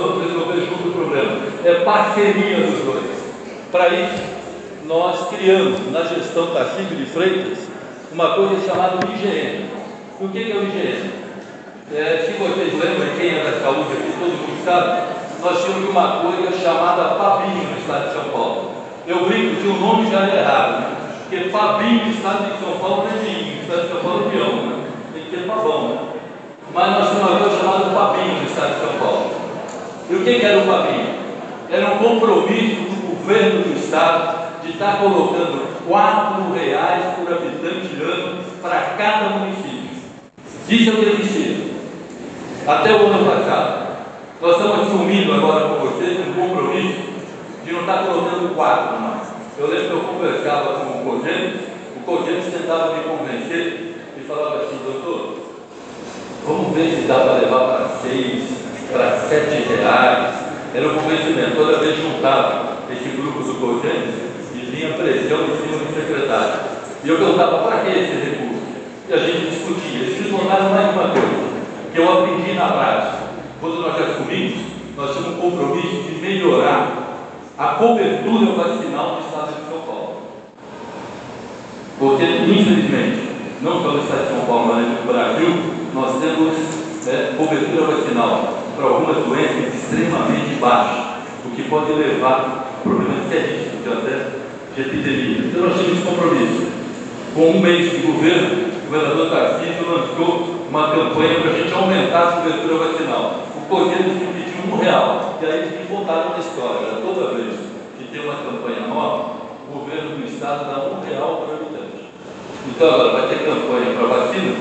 vamos 0.00 0.22
resolver 0.22 0.60
junto 0.60 0.90
o 0.90 0.92
problema. 0.92 1.32
É 1.64 1.74
parceria 1.82 2.58
dos 2.58 2.84
dois. 2.84 3.17
Para 3.70 3.88
isso, 3.88 4.22
nós 4.86 5.28
criamos 5.28 5.92
na 5.92 6.02
gestão 6.04 6.46
Tarcísio 6.54 6.96
de 6.96 7.04
Freitas 7.04 7.58
uma 8.10 8.30
coisa 8.30 8.66
chamada 8.66 8.96
IGN. 9.04 9.66
O 10.18 10.28
que 10.28 10.50
é 10.50 10.54
o 10.54 10.62
IGN? 10.62 11.10
É, 11.94 12.24
se 12.24 12.32
vocês 12.38 12.72
lembram, 12.72 13.14
quem 13.18 13.28
é 13.28 13.44
da 13.44 13.60
saúde 13.60 13.92
aqui, 13.92 14.14
todo 14.18 14.30
mundo 14.30 14.64
sabe, 14.64 15.02
nós 15.42 15.62
tínhamos 15.62 15.90
uma 15.90 16.20
coisa 16.22 16.58
chamada 16.58 17.16
Fabinho 17.16 17.68
no 17.68 17.78
estado 17.78 18.08
de 18.08 18.14
São 18.14 18.24
Paulo. 18.30 18.70
Eu 19.06 19.26
brinco 19.26 19.60
que 19.60 19.68
o 19.68 19.74
nome 19.74 20.10
já 20.10 20.26
é 20.26 20.38
errado, 20.38 20.80
né? 20.80 20.96
porque 21.28 21.50
Fabinho 21.50 22.06
no 22.06 22.10
estado 22.10 22.44
de 22.44 22.64
São 22.64 22.78
Paulo 22.78 23.06
é 23.06 23.18
vinho, 23.18 23.56
no 23.56 23.62
estado 23.62 23.82
de 23.82 23.88
São 23.88 24.00
Paulo 24.00 24.26
é 24.26 24.30
peão, 24.30 24.56
né? 24.56 24.84
tem 25.12 25.22
que 25.24 25.30
ter 25.30 25.46
pavão. 25.46 25.88
Né? 25.88 25.98
Mas 26.72 26.90
nós 26.92 27.10
tínhamos 27.10 27.30
uma 27.30 27.40
coisa 27.40 27.58
chamada 27.58 27.84
Fabinho 27.90 28.34
no 28.34 28.46
estado 28.46 28.74
de 28.74 28.80
São 28.80 28.98
Paulo. 28.98 29.30
E 30.08 30.14
o 30.14 30.24
que, 30.24 30.40
que 30.40 30.46
era 30.46 30.58
o 30.58 30.62
Fabinho? 30.62 31.18
Era 31.70 31.92
um 31.92 31.98
compromisso 31.98 32.87
governo 33.28 33.62
do 33.62 33.78
estado 33.78 34.62
de 34.62 34.70
estar 34.70 35.00
colocando 35.00 35.84
quatro 35.86 36.50
reais 36.54 37.14
por 37.14 37.30
habitante 37.30 38.02
ano 38.02 38.42
para 38.62 38.94
cada 38.96 39.28
município. 39.36 39.98
Isso 40.66 40.88
é 40.88 40.92
o 40.94 40.96
que 40.96 41.22
existia. 41.22 41.56
Até 42.66 42.92
o 42.92 43.06
ano 43.06 43.30
passado. 43.30 43.88
Nós 44.40 44.56
estamos 44.56 44.80
assumindo 44.80 45.34
agora 45.34 45.68
com 45.68 45.86
vocês 45.86 46.18
um 46.20 46.32
compromisso 46.32 47.00
de 47.64 47.72
não 47.72 47.80
estar 47.80 48.04
colocando 48.04 48.54
quatro 48.54 48.98
mais. 48.98 49.28
Eu 49.58 49.66
lembro 49.66 49.88
que 49.88 49.92
eu 49.92 50.00
conversava 50.00 50.72
com 50.74 50.98
o 50.98 51.04
Cogênio, 51.04 51.58
o 51.96 52.00
Cogênio 52.06 52.50
tentava 52.50 52.94
me 52.94 53.02
convencer 53.02 53.94
e 54.16 54.20
falava 54.26 54.62
assim, 54.62 54.78
doutor, 54.84 55.38
vamos 56.46 56.74
ver 56.74 56.94
se 56.94 57.06
dá 57.06 57.14
para 57.16 57.32
levar 57.34 57.58
para 57.58 57.88
seis, 58.00 58.44
para 58.90 59.18
sete 59.28 59.68
reais. 59.68 60.34
Era 60.74 60.88
um 60.88 60.94
convencimento. 60.94 61.56
Toda 61.56 61.78
vez 61.78 61.96
juntava 61.96 62.67
esse 62.90 63.16
grupo 63.16 63.42
e 64.54 64.58
vinha 64.70 64.94
pressão 64.94 65.44
em 65.44 65.56
cima 65.60 65.78
do 65.78 65.94
secretário. 65.94 66.60
E 67.04 67.08
eu 67.08 67.16
perguntava, 67.16 67.58
para 67.58 67.80
que 67.80 67.90
esse 67.90 68.12
recurso? 68.12 68.62
E 69.08 69.12
a 69.12 69.18
gente 69.18 69.50
discutia. 69.50 70.00
Eles 70.00 70.20
me 70.20 70.30
contaram 70.30 70.70
mais 70.70 70.94
uma 70.94 71.08
coisa, 71.08 71.48
que 71.92 71.98
eu 71.98 72.12
aprendi 72.12 72.52
na 72.54 72.68
prática. 72.68 73.18
Quando 73.60 73.80
nós 73.80 74.00
assumimos, 74.00 74.60
nós 74.96 75.16
tínhamos 75.16 75.38
um 75.38 75.40
compromisso 75.40 76.02
de 76.02 76.20
melhorar 76.20 77.08
a 77.56 77.66
cobertura 77.66 78.52
vacinal 78.52 79.16
do 79.16 79.20
Estado 79.26 79.54
de 79.54 79.70
São 79.70 79.80
Paulo. 79.80 80.22
Porque, 81.98 82.24
infelizmente, 82.24 83.28
não 83.62 83.82
só 83.82 83.92
no 83.92 84.02
Estado 84.02 84.22
de 84.22 84.28
São 84.28 84.46
Paulo, 84.46 84.74
mas 84.74 84.86
no 84.86 85.12
Brasil, 85.12 85.48
nós 85.94 86.20
temos 86.20 86.54
é, 87.08 87.34
cobertura 87.36 87.96
vacinal 87.96 88.58
para 88.76 88.86
algumas 88.86 89.16
doenças 89.16 89.74
extremamente 89.74 90.54
baixa, 90.60 91.18
o 91.44 91.50
que 91.50 91.62
pode 91.64 91.92
levar 91.92 92.67
a 92.78 92.82
problemas 92.82 93.28
seríssimos 93.28 93.86
até 93.86 94.38
de 94.74 94.80
epidemia. 94.80 95.38
Então, 95.50 95.68
nós 95.68 95.80
tínhamos 95.80 96.04
compromisso. 96.04 96.68
Com 97.34 97.50
um 97.50 97.60
mês 97.60 97.90
de 97.90 97.98
governo, 97.98 98.68
o 98.68 98.90
governador 98.90 99.30
Tarcísio 99.30 99.86
lançou 99.86 100.58
uma 100.68 100.90
campanha 100.90 101.40
para 101.40 101.50
a 101.50 101.54
gente 101.54 101.72
aumentar 101.72 102.22
a 102.22 102.32
cobertura 102.32 102.88
vacinal. 102.88 103.48
O 103.56 103.74
nos 103.74 103.88
pediu 104.34 104.72
um 104.72 104.76
real. 104.78 105.38
E 105.40 105.46
aí 105.46 105.58
eles 105.58 105.80
me 105.80 105.96
contaram 105.96 106.30
uma 106.30 106.38
história. 106.38 106.98
Toda 107.04 107.34
vez 107.34 107.54
que 107.98 108.04
tem 108.04 108.24
uma 108.24 108.34
campanha 108.34 108.86
nova, 108.88 109.38
o 109.68 109.78
governo 109.78 110.16
do 110.16 110.26
estado 110.26 110.64
dá 110.64 110.88
um 110.88 111.04
real 111.04 111.44
para 111.44 111.54
o 111.54 111.56
habitante. 111.56 112.08
Então 112.66 112.88
agora 112.88 113.12
vai 113.12 113.28
ter 113.28 113.44
campanha 113.44 113.94
para 113.96 114.06
vacina, 114.06 114.56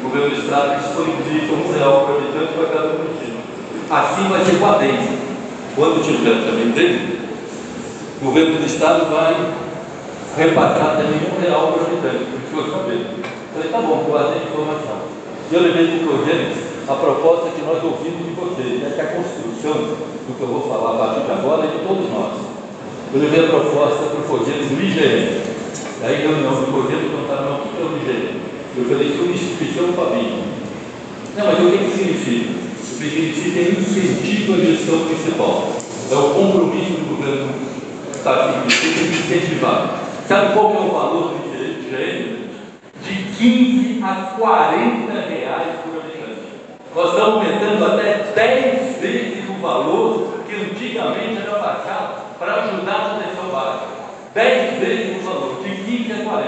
o 0.00 0.04
governo 0.04 0.30
do 0.30 0.42
estado 0.42 0.80
disponibiliza 0.80 1.52
um 1.52 1.72
real 1.72 2.04
para 2.04 2.14
o 2.14 2.18
habitante 2.18 2.52
para 2.54 2.66
cada 2.66 2.88
município. 2.94 3.42
Assim 3.90 4.28
vai 4.28 4.44
ser 4.44 4.58
com 4.58 4.66
a 4.66 4.78
dengue. 4.78 5.18
Quando 5.74 6.04
tiver 6.04 6.44
também 6.44 6.70
dengue, 6.70 7.21
o 8.22 8.26
governo 8.26 8.60
do 8.60 8.66
estado 8.66 9.10
vai 9.10 9.34
repassar 10.38 10.96
também 10.96 11.26
um 11.26 11.42
real 11.42 11.74
para 11.74 11.82
o 11.82 11.86
habitante, 11.86 12.24
para 12.54 12.62
o 12.62 12.70
saber. 12.70 13.18
Falei, 13.52 13.68
tá 13.68 13.80
bom, 13.82 14.06
guardei 14.06 14.42
a 14.42 14.44
informação. 14.46 15.10
Eu 15.50 15.60
levei 15.60 15.86
de 15.88 16.04
projeto 16.06 16.54
a 16.86 16.94
proposta 16.94 17.50
que 17.50 17.62
nós 17.62 17.82
ouvimos 17.82 18.22
de 18.22 18.30
vocês, 18.38 18.78
né, 18.78 18.92
que 18.94 19.00
a 19.00 19.18
construção 19.18 19.74
do 19.74 20.38
que 20.38 20.40
eu 20.40 20.46
vou 20.46 20.62
falar 20.70 20.94
a 20.94 20.98
partir 20.98 21.26
de 21.26 21.32
agora 21.32 21.66
é 21.66 21.74
de 21.74 21.82
todos 21.82 22.08
nós. 22.14 22.46
Eu 23.12 23.20
levei 23.20 23.44
a 23.44 23.48
proposta 23.48 24.06
para 24.06 24.20
o 24.20 24.28
Cogênio 24.30 24.70
do 24.70 24.78
IGN. 24.78 25.42
Aí, 26.06 26.22
reunião 26.22 26.62
do 26.62 26.70
Cogênio, 26.70 27.10
perguntaram, 27.10 27.42
não, 27.42 27.58
o 27.58 27.74
que 27.74 27.82
é 27.82 27.84
o 27.84 27.98
IGN? 27.98 28.38
Eu 28.78 28.84
falei, 28.86 29.08
isso 29.08 29.18
é 29.18 29.24
uma 29.26 29.34
instituição 29.34 29.92
Fabinho. 29.98 30.46
Não, 31.36 31.44
mas 31.44 31.58
o 31.58 31.70
que, 31.74 31.78
que 31.78 31.90
significa? 31.90 32.54
O 32.54 32.98
que 33.02 33.10
significa 33.10 33.58
é 33.58 33.68
incentivo 33.82 34.54
à 34.54 34.58
gestão 34.62 35.10
municipal. 35.10 35.72
É 36.08 36.14
o 36.14 36.30
compromisso 36.30 37.02
do 37.02 37.16
governo 37.16 37.71
Estado 38.22 38.68
de 38.68 39.18
incentivar. 39.18 39.98
Sabe 40.28 40.52
qual 40.52 40.72
é 40.72 40.78
o 40.78 40.92
valor 40.92 41.34
do 41.34 41.56
IGN? 41.58 42.50
De 43.02 43.14
15 43.36 44.00
a 44.00 44.36
40 44.38 45.12
reais 45.12 45.80
por 45.82 45.98
habitante. 45.98 46.38
Nós 46.94 47.08
estamos 47.08 47.34
aumentando 47.34 47.84
até 47.84 48.32
10 48.32 49.00
vezes 49.00 49.50
o 49.50 49.54
valor 49.60 50.34
que 50.46 50.54
antigamente 50.54 51.42
era 51.42 51.58
baixado 51.58 52.38
para 52.38 52.62
ajudar 52.62 52.92
a 52.92 53.16
atenção 53.16 53.50
básica. 53.50 53.88
10 54.34 54.78
vezes 54.78 55.16
o 55.16 55.26
valor, 55.26 55.60
de 55.64 55.74
15 55.82 56.12
a 56.12 56.24
40. 56.24 56.46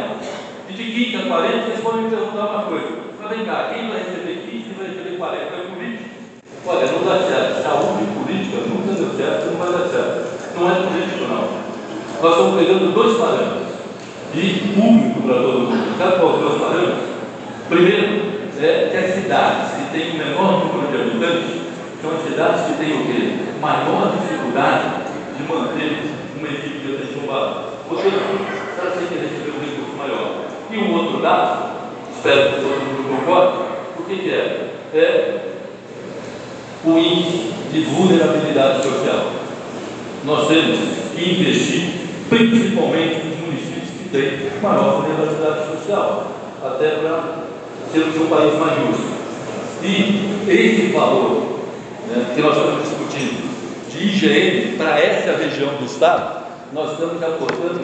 E 0.69 0.73
de 0.75 0.85
15 0.85 1.17
a 1.17 1.27
40, 1.27 1.59
vocês 1.59 1.81
podem 1.81 2.03
me 2.03 2.11
perguntar 2.11 2.47
uma 2.47 2.63
coisa. 2.63 2.89
Mas 3.21 3.37
vem 3.37 3.45
cá, 3.45 3.71
quem 3.75 3.89
vai 3.89 3.99
receber 3.99 4.47
15 4.49 4.57
e 4.57 4.75
vai 4.79 4.87
receber 4.87 5.17
40? 5.17 5.43
É 5.43 5.75
político? 5.75 6.11
Olha, 6.69 6.87
não 6.93 7.05
dá 7.05 7.19
certo. 7.27 7.63
Saúde 7.65 8.05
política 8.15 8.59
nunca 8.59 8.93
deu 8.93 9.11
certo, 9.17 9.51
não 9.51 9.59
vai 9.59 9.73
dar 9.73 9.89
certo. 9.89 10.35
Não 10.55 10.71
é 10.71 10.75
político, 10.87 11.25
não. 11.25 11.64
Nós 12.23 12.33
estamos 12.33 12.59
pegando 12.59 12.95
dois 12.95 13.19
parâmetros 13.19 13.75
e 14.35 14.75
público 14.75 15.23
para 15.23 15.35
todo 15.35 15.61
mundo. 15.61 15.99
Sabe 15.99 16.21
qual 16.21 16.39
são 16.39 16.55
os 16.55 16.61
parâmetros? 16.61 17.09
Primeiro, 17.69 18.35
é 18.61 18.89
que 18.91 18.97
as 18.97 19.15
cidades 19.15 19.71
que 19.73 19.99
têm 19.99 20.11
o 20.11 20.19
menor 20.19 20.65
número 20.65 20.91
de 20.91 21.03
habitantes 21.03 21.61
são 22.01 22.13
as 22.13 22.23
cidades 22.23 22.67
que 22.67 22.85
têm 22.85 22.95
o 22.95 23.05
quê? 23.05 23.37
Maior 23.61 24.13
dificuldade 24.19 24.85
de 25.37 25.43
manter 25.43 26.03
uma 26.39 26.49
equipe 26.49 26.79
de 26.79 26.95
atenção 26.95 27.27
básica. 27.27 27.65
Portanto, 27.89 28.65
para 28.77 28.91
você 28.91 29.07
que 29.07 29.15
receber 29.15 29.53
um 29.57 29.61
recurso 29.61 29.97
maior. 29.97 30.45
E 30.71 30.79
um 30.79 30.95
outro 30.95 31.21
dado, 31.21 31.73
espero 32.15 32.51
que 32.51 32.57
todo 32.57 32.85
mundo 32.85 33.19
concorde, 33.19 33.57
o 33.99 34.03
que 34.05 34.31
é? 34.31 34.71
É 34.95 35.41
o 36.85 36.99
índice 36.99 37.53
de 37.73 37.81
vulnerabilidade 37.81 38.83
social. 38.83 39.33
Nós 40.25 40.49
temos 40.49 40.79
que 41.15 41.31
investir 41.31 42.04
principalmente 42.35 43.27
nos 43.27 43.39
municípios 43.39 43.91
que 43.91 44.09
têm 44.11 44.61
maior 44.61 45.03
vulnerabilidade 45.03 45.71
social, 45.71 46.33
até 46.65 46.89
para 46.97 47.45
sermos 47.93 48.17
um 48.17 48.27
país 48.27 48.59
mais 48.59 48.75
justo. 48.81 49.15
E 49.83 50.51
esse 50.51 50.93
valor 50.93 51.61
né, 52.09 52.33
que 52.35 52.43
nós 52.43 52.57
estamos 52.57 52.83
discutindo 52.83 53.55
de 53.89 54.09
IGN 54.09 54.77
para 54.77 54.99
essa 54.99 55.37
região 55.37 55.75
do 55.75 55.85
Estado, 55.85 56.45
nós 56.73 56.93
estamos 56.93 57.23
aportando 57.23 57.81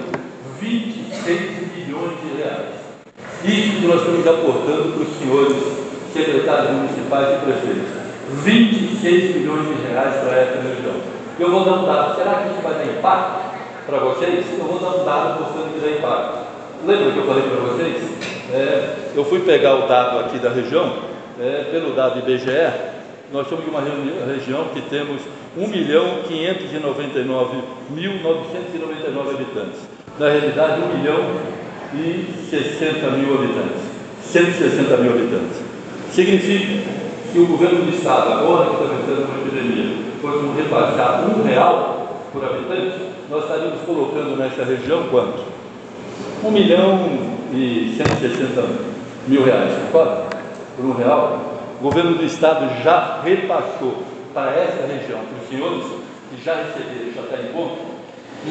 26 0.60 1.40
milhões 1.76 2.12
de 2.20 2.42
reais. 2.42 2.80
Isso 3.44 3.80
que 3.80 3.86
nós 3.86 4.00
estamos 4.00 4.26
aportando 4.26 4.94
para 4.94 5.02
os 5.02 5.18
senhores 5.18 5.56
secretários 6.12 6.72
municipais 6.72 7.36
e 7.36 7.44
prefeitos. 7.44 8.00
26 8.42 9.36
milhões 9.36 9.68
de 9.68 9.88
reais 9.88 10.14
para 10.24 10.36
essa 10.36 10.60
região. 10.60 10.94
Eu 11.38 11.50
vou 11.50 11.64
dar 11.64 11.72
um 11.72 11.86
dado. 11.86 12.16
Será 12.16 12.34
que 12.34 12.48
isso 12.48 12.62
vai 12.62 12.74
dar 12.74 12.86
impacto 12.86 13.49
para 13.90 13.98
vocês? 13.98 14.46
Eu 14.56 14.64
vou 14.64 14.78
dar 14.78 15.00
um 15.00 15.04
dado 15.04 15.40
mostrando 15.40 15.74
que 15.74 15.80
dá 15.80 15.98
impacto. 15.98 16.38
Lembra 16.86 17.12
que 17.12 17.18
eu 17.18 17.26
falei 17.26 17.42
para 17.42 17.60
vocês? 17.72 18.02
É, 18.52 18.96
eu 19.16 19.24
fui 19.24 19.40
pegar 19.40 19.74
o 19.74 19.88
dado 19.88 20.20
aqui 20.20 20.38
da 20.38 20.50
região, 20.50 20.92
é, 21.40 21.64
pelo 21.70 21.92
dado 21.94 22.20
IBGE, 22.20 22.72
nós 23.32 23.48
somos 23.48 23.64
de 23.64 23.70
uma 23.70 23.80
região 23.80 24.64
que 24.72 24.80
temos 24.82 25.20
1 25.56 25.66
milhão 25.68 26.04
599 26.26 27.56
mil 27.90 28.14
999 28.22 29.30
habitantes. 29.30 29.80
Na 30.18 30.28
realidade, 30.28 30.80
1 30.80 30.98
milhão 30.98 31.20
e 31.94 32.46
60 32.48 33.10
mil 33.10 33.34
habitantes. 33.34 33.82
160 34.22 34.96
mil 34.98 35.12
habitantes. 35.12 35.62
Significa 36.12 36.90
se 37.32 37.38
o 37.38 37.46
governo 37.46 37.84
do 37.84 37.96
Estado, 37.96 38.32
agora 38.32 38.70
que 38.70 38.82
está 38.82 38.94
enfrentando 38.94 39.28
uma 39.28 39.40
epidemia, 39.40 39.96
fosse 40.20 40.62
repassar 40.62 41.24
um 41.24 41.42
real 41.44 41.99
por 42.32 42.44
habitante, 42.44 42.98
nós 43.28 43.44
estaríamos 43.44 43.80
colocando 43.86 44.36
nessa 44.36 44.64
região 44.64 45.04
quanto? 45.10 45.44
Um 46.44 46.50
milhão 46.50 47.38
e 47.52 47.94
160 47.96 48.62
mil 49.26 49.44
reais, 49.44 49.72
concorda? 49.86 50.24
Por 50.76 50.84
um 50.84 50.92
real. 50.92 51.40
O 51.80 51.82
governo 51.82 52.14
do 52.14 52.24
Estado 52.24 52.82
já 52.82 53.20
repassou 53.22 54.02
para 54.32 54.52
essa 54.52 54.86
região, 54.86 55.20
para 55.20 55.42
os 55.42 55.48
senhores 55.48 55.84
que 56.30 56.44
já 56.44 56.54
receberam, 56.54 57.12
já 57.14 57.22
está 57.22 57.36
em 57.36 57.52
conta, 57.52 57.80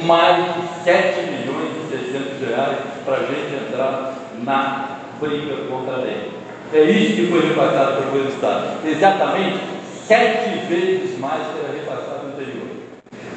mais 0.04 0.54
de 0.54 0.84
7 0.84 1.22
milhões 1.32 1.72
e 1.78 2.12
600 2.12 2.50
reais 2.50 2.78
para 3.06 3.15
a 3.15 3.20
gente 3.20 3.56
entrar 3.56 4.13
na 4.44 5.00
briga 5.20 5.56
contra 5.70 5.96
a 5.96 5.98
lei. 5.98 6.32
É 6.74 6.84
isso 6.84 7.15
que 7.15 7.28
foi 7.28 7.48
repassado 7.48 7.94
para 7.94 8.02
o 8.02 8.06
governo 8.06 8.30
do 8.30 8.34
Estado. 8.36 8.88
Exatamente 8.88 9.80
sete 10.10 10.65
vezes 10.68 11.20
mais 11.20 11.44
que 11.54 11.60
era 11.60 11.72
repassado. 11.72 12.29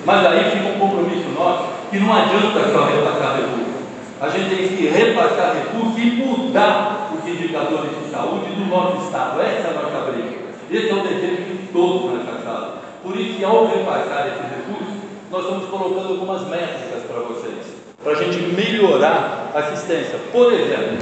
Mas 0.05 0.27
aí 0.27 0.51
fica 0.51 0.69
um 0.69 0.79
compromisso 0.79 1.29
nosso 1.31 1.65
que 1.91 1.99
não 2.01 2.13
adianta 2.13 2.73
só 2.73 2.85
repassar 2.87 3.37
recursos. 3.37 3.83
A 4.21 4.29
gente 4.29 4.57
tem 4.57 4.69
que 4.69 4.89
repassar 4.89 5.55
recursos 5.55 5.99
e 5.99 6.11
mudar 6.11 7.11
os 7.13 7.29
indicadores 7.29 7.91
de 7.91 8.11
saúde 8.11 8.47
do 8.47 8.65
nosso 8.67 9.05
Estado. 9.05 9.41
Essa 9.41 9.69
é 9.69 9.71
a 9.71 9.83
nossa 9.83 10.11
briga. 10.11 10.39
Esse 10.71 10.91
é 10.91 10.95
o 10.95 11.03
desejo 11.03 11.43
de 11.43 11.69
todos 11.73 12.13
nessa 12.13 12.43
sala. 12.43 12.83
Por 13.03 13.17
isso 13.17 13.35
que 13.37 13.45
ao 13.45 13.67
repassar 13.67 14.29
esses 14.29 14.51
recursos, 14.51 14.95
nós 15.31 15.43
estamos 15.43 15.65
colocando 15.67 16.09
algumas 16.09 16.49
métricas 16.49 17.03
para 17.05 17.21
vocês, 17.21 17.67
para 18.03 18.13
a 18.13 18.15
gente 18.17 18.39
melhorar 18.55 19.51
a 19.55 19.59
assistência. 19.59 20.19
Por 20.33 20.53
exemplo, 20.53 20.99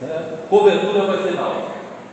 né, 0.00 0.38
cobertura 0.48 1.06
vacinal. 1.06 1.70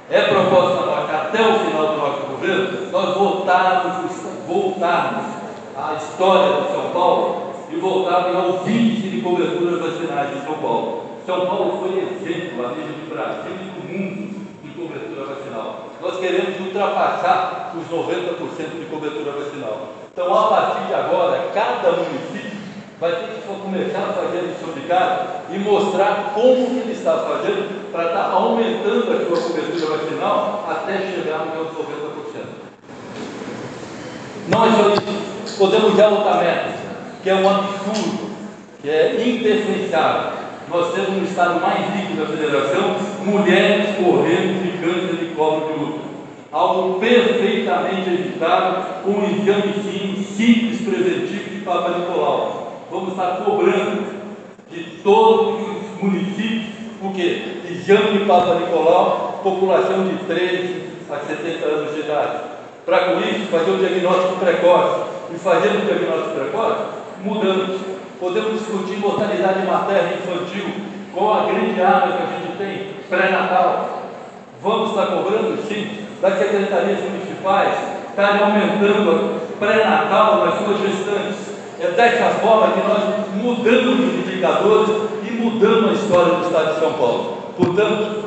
É 0.09 0.21
proposta 0.23 0.85
nossa 0.85 1.13
até 1.13 1.41
o 1.41 1.59
final 1.59 1.87
do 1.87 1.97
nosso 1.97 2.21
governo 2.27 2.91
nós 2.91 3.15
voltarmos, 3.15 4.11
voltarmos 4.45 5.40
à 5.77 5.95
história 5.95 6.61
de 6.61 6.71
São 6.71 6.91
Paulo 6.91 7.51
e 7.71 7.75
voltarmos 7.77 8.35
ao 8.35 8.67
índice 8.67 9.09
de 9.09 9.21
cobertura 9.21 9.77
vacinal 9.77 10.25
de 10.25 10.45
São 10.45 10.55
Paulo. 10.55 11.03
São 11.25 11.45
Paulo 11.45 11.79
foi 11.79 11.99
exemplo 11.99 12.65
a 12.65 12.69
nível 12.69 12.93
do 12.93 13.09
Brasil 13.13 13.51
e 13.51 13.65
do 13.69 13.87
mundo 13.87 14.47
de 14.63 14.69
cobertura 14.71 15.35
vacinal. 15.35 15.85
Nós 16.01 16.19
queremos 16.19 16.59
ultrapassar 16.59 17.73
os 17.75 17.87
90% 17.87 18.79
de 18.79 18.85
cobertura 18.85 19.31
vacinal. 19.31 19.89
Então, 20.11 20.33
a 20.33 20.47
partir 20.47 20.87
de 20.87 20.93
agora, 20.93 21.49
cada 21.53 21.91
município 21.91 22.59
vai 22.99 23.11
ter 23.11 23.27
que 23.27 23.41
começar 23.47 23.99
a 23.99 24.13
fazer 24.13 24.39
a 24.39 24.41
lição 24.41 24.73
de 24.73 24.81
casa 24.81 25.27
e 25.49 25.57
mostrar 25.59 26.33
como 26.33 26.67
que 26.67 26.79
ele 26.79 26.91
está 26.91 27.17
fazendo 27.17 27.91
para 27.91 28.05
estar 28.05 28.29
aumentando 28.31 29.11
a 29.11 29.25
sua 29.25 29.47
cobertura 29.47 29.97
vacinal 29.97 30.65
até 30.69 30.97
chegar 30.97 31.45
nos 31.45 31.67
90%. 31.69 32.61
Não 34.49 34.65
é 34.65 34.69
só 34.71 34.89
isso. 34.93 35.30
Podemos 35.61 35.95
já 35.95 36.09
outra 36.09 36.37
meta, 36.37 36.73
que 37.21 37.29
é 37.29 37.35
um 37.35 37.47
absurdo, 37.47 38.31
que 38.81 38.89
é 38.89 39.13
indefensável. 39.23 40.31
Nós 40.67 40.91
temos 40.91 41.09
no 41.11 41.23
estado 41.23 41.61
mais 41.61 41.85
rico 41.93 42.15
da 42.15 42.25
federação 42.25 42.95
mulheres 43.23 43.95
correndo 43.95 44.63
de 44.63 44.71
câncer 44.79 45.17
de 45.17 45.35
colo 45.35 45.67
de 45.67 45.73
útero. 45.73 46.01
Algo 46.51 46.99
perfeitamente 46.99 48.09
evitável 48.09 48.85
com 49.03 49.11
um 49.11 49.23
exame 49.23 50.25
simples 50.35 50.81
preventivo 50.81 51.51
de 51.51 51.61
Papa 51.63 51.89
Nicolau. 51.89 52.87
Vamos 52.89 53.09
estar 53.09 53.43
cobrando 53.45 54.03
de 54.71 54.83
todos 55.03 55.61
os 55.61 56.01
municípios 56.01 56.71
o 57.03 57.13
quê? 57.13 57.59
Exame 57.69 58.17
de 58.17 58.25
Papa 58.25 58.55
Nicolau, 58.55 59.41
população 59.43 60.07
de 60.07 60.25
13 60.25 60.85
a 61.07 61.19
70 61.19 61.65
anos 61.67 61.93
de 61.93 61.99
idade. 61.99 62.39
Para 62.83 62.99
com 62.99 63.19
isso, 63.19 63.45
fazer 63.51 63.69
o 63.69 63.77
diagnóstico 63.77 64.39
precoce. 64.39 65.20
E 65.33 65.39
fazendo 65.39 65.85
diagnóstico 65.85 66.35
precoce, 66.35 66.81
mudamos. 67.23 67.81
Podemos 68.19 68.59
discutir 68.59 68.97
mortalidade 68.97 69.65
materna 69.65 70.13
infantil, 70.13 70.65
com 71.13 71.33
a 71.33 71.45
grande 71.45 71.81
área 71.81 72.13
que 72.13 72.23
a 72.23 72.37
gente 72.37 72.57
tem, 72.57 72.95
pré-natal. 73.09 74.03
Vamos 74.61 74.89
estar 74.89 75.07
cobrando, 75.07 75.57
sim, 75.67 76.05
das 76.21 76.37
secretarias 76.37 76.99
municipais 76.99 77.73
estarem 78.11 78.43
aumentando 78.43 79.41
pré-natal 79.57 80.45
nas 80.45 80.59
suas 80.59 80.79
gestantes. 80.81 81.51
É 81.79 81.87
dessa 81.91 82.29
forma 82.39 82.73
que 82.73 82.87
nós 82.87 83.25
mudamos 83.41 83.99
os 83.99 84.13
indicadores 84.13 84.89
e 85.27 85.31
mudamos 85.31 85.89
a 85.89 85.93
história 85.93 86.33
do 86.35 86.45
Estado 86.45 86.73
de 86.75 86.79
São 86.79 86.93
Paulo. 86.93 87.37
Portanto, 87.57 88.23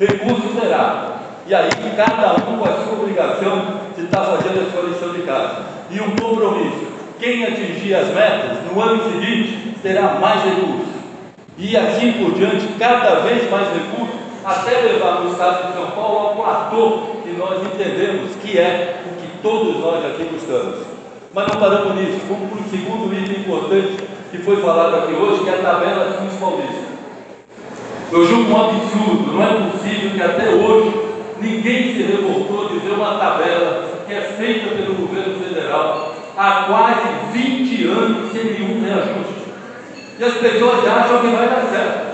recurso 0.00 0.48
terá. 0.60 1.18
E 1.46 1.54
aí 1.54 1.70
cada 1.96 2.32
um 2.50 2.58
com 2.58 2.64
a 2.64 2.72
sua 2.72 3.00
obrigação 3.00 3.62
de 3.96 4.04
estar 4.04 4.24
fazendo 4.24 4.66
a 4.66 4.72
sua 4.72 4.88
lição 4.88 5.12
de 5.12 5.22
casa. 5.22 5.77
E 5.90 6.00
um 6.00 6.10
compromisso. 6.16 6.86
Quem 7.18 7.44
atingir 7.44 7.94
as 7.94 8.08
metas, 8.08 8.58
no 8.70 8.80
ano 8.80 9.10
seguinte, 9.10 9.74
terá 9.82 10.18
mais 10.20 10.44
recursos. 10.44 10.88
E 11.56 11.76
assim 11.76 12.12
por 12.12 12.34
diante, 12.34 12.66
cada 12.78 13.20
vez 13.20 13.50
mais 13.50 13.68
recursos, 13.68 14.14
até 14.44 14.80
levar 14.80 15.20
no 15.20 15.32
Estado 15.32 15.68
de 15.68 15.72
São 15.74 15.90
Paulo 15.90 16.18
ao 16.18 16.36
platô 16.36 16.98
que 17.22 17.30
nós 17.36 17.60
entendemos 17.62 18.36
que 18.36 18.58
é 18.58 19.02
o 19.04 19.20
que 19.20 19.38
todos 19.42 19.80
nós 19.80 20.04
aqui 20.04 20.24
buscamos. 20.24 20.86
Mas 21.34 21.48
não 21.48 21.60
paramos 21.60 21.94
nisso. 21.96 22.20
Vamos 22.28 22.48
para 22.50 22.60
o 22.60 22.70
segundo 22.70 23.14
item 23.14 23.40
importante 23.40 24.04
que 24.30 24.38
foi 24.38 24.56
falado 24.56 24.94
aqui 24.96 25.12
hoje, 25.14 25.42
que 25.42 25.50
é 25.50 25.54
a 25.54 25.62
tabela 25.62 26.10
de 26.10 26.30
Sul 26.30 26.38
Paulista. 26.40 26.88
Eu 28.10 28.26
julgo 28.26 28.50
um 28.50 28.70
absurdo, 28.70 29.32
não 29.32 29.42
é 29.42 29.70
possível 29.70 30.10
que 30.12 30.22
até 30.22 30.48
hoje 30.50 31.07
ninguém 31.40 31.94
se 31.94 32.02
revoltou 32.02 32.68
de 32.68 32.78
ver 32.78 32.94
uma 32.94 33.18
tabela 33.18 33.88
que 34.06 34.14
é 34.14 34.20
feita 34.20 34.74
pelo 34.74 34.94
governo 34.94 35.44
federal 35.44 36.14
há 36.36 36.64
quase 36.64 37.08
20 37.32 37.86
anos 37.88 38.32
sem 38.32 38.44
nenhum 38.44 38.80
reajuste. 38.82 39.48
E 40.18 40.24
as 40.24 40.34
pessoas 40.34 40.86
acham 40.86 41.20
que 41.20 41.26
vai 41.28 41.48
dar 41.48 41.68
certo. 41.70 42.08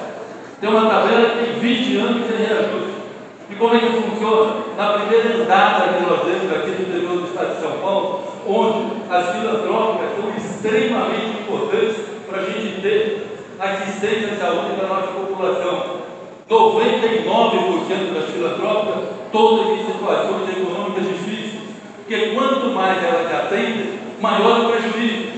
Tem 0.60 0.70
uma 0.70 0.88
tabela 0.88 1.30
que 1.30 1.44
tem 1.44 1.60
20 1.60 1.96
anos 1.98 2.26
sem 2.26 2.46
reajuste. 2.46 2.94
E 3.50 3.54
como 3.56 3.74
é 3.74 3.78
que 3.78 3.87
funciona? 3.87 4.56
Na 4.76 4.94
primeira 4.94 5.37
andada 5.37 5.92
que 5.92 6.02
nós 6.02 6.22
temos 6.22 6.52
aqui 6.52 6.70
no 6.70 6.88
interior 6.88 7.20
do 7.20 7.26
estado 7.28 7.54
de 7.54 7.62
São 7.62 7.72
Paulo, 7.78 8.24
onde 8.46 9.12
as 9.12 9.30
filantrópicas 9.30 10.10
são 10.16 10.30
extremamente 10.37 11.42
importantes 11.42 11.96
para 12.28 12.40
a 12.40 12.44
gente 12.44 12.80
ter 12.80 13.26
assistência 13.60 14.32
à 14.32 14.37
saúde 14.37 14.80
da 14.80 14.87
nossa 14.87 15.08
população. 15.08 16.04
99% 16.48 18.12
das 18.12 18.30
filantrópicas, 18.30 19.04
todas 19.33 19.78
em 19.78 19.87
situações 19.87 20.48
econômicas 20.50 21.09
difíceis. 21.09 21.62
Porque 21.96 22.35
quanto 22.35 22.66
mais 22.74 23.02
elas 23.02 23.35
atendem, 23.35 23.98
maior 24.20 24.61
o 24.61 24.68
prejuízo. 24.68 25.35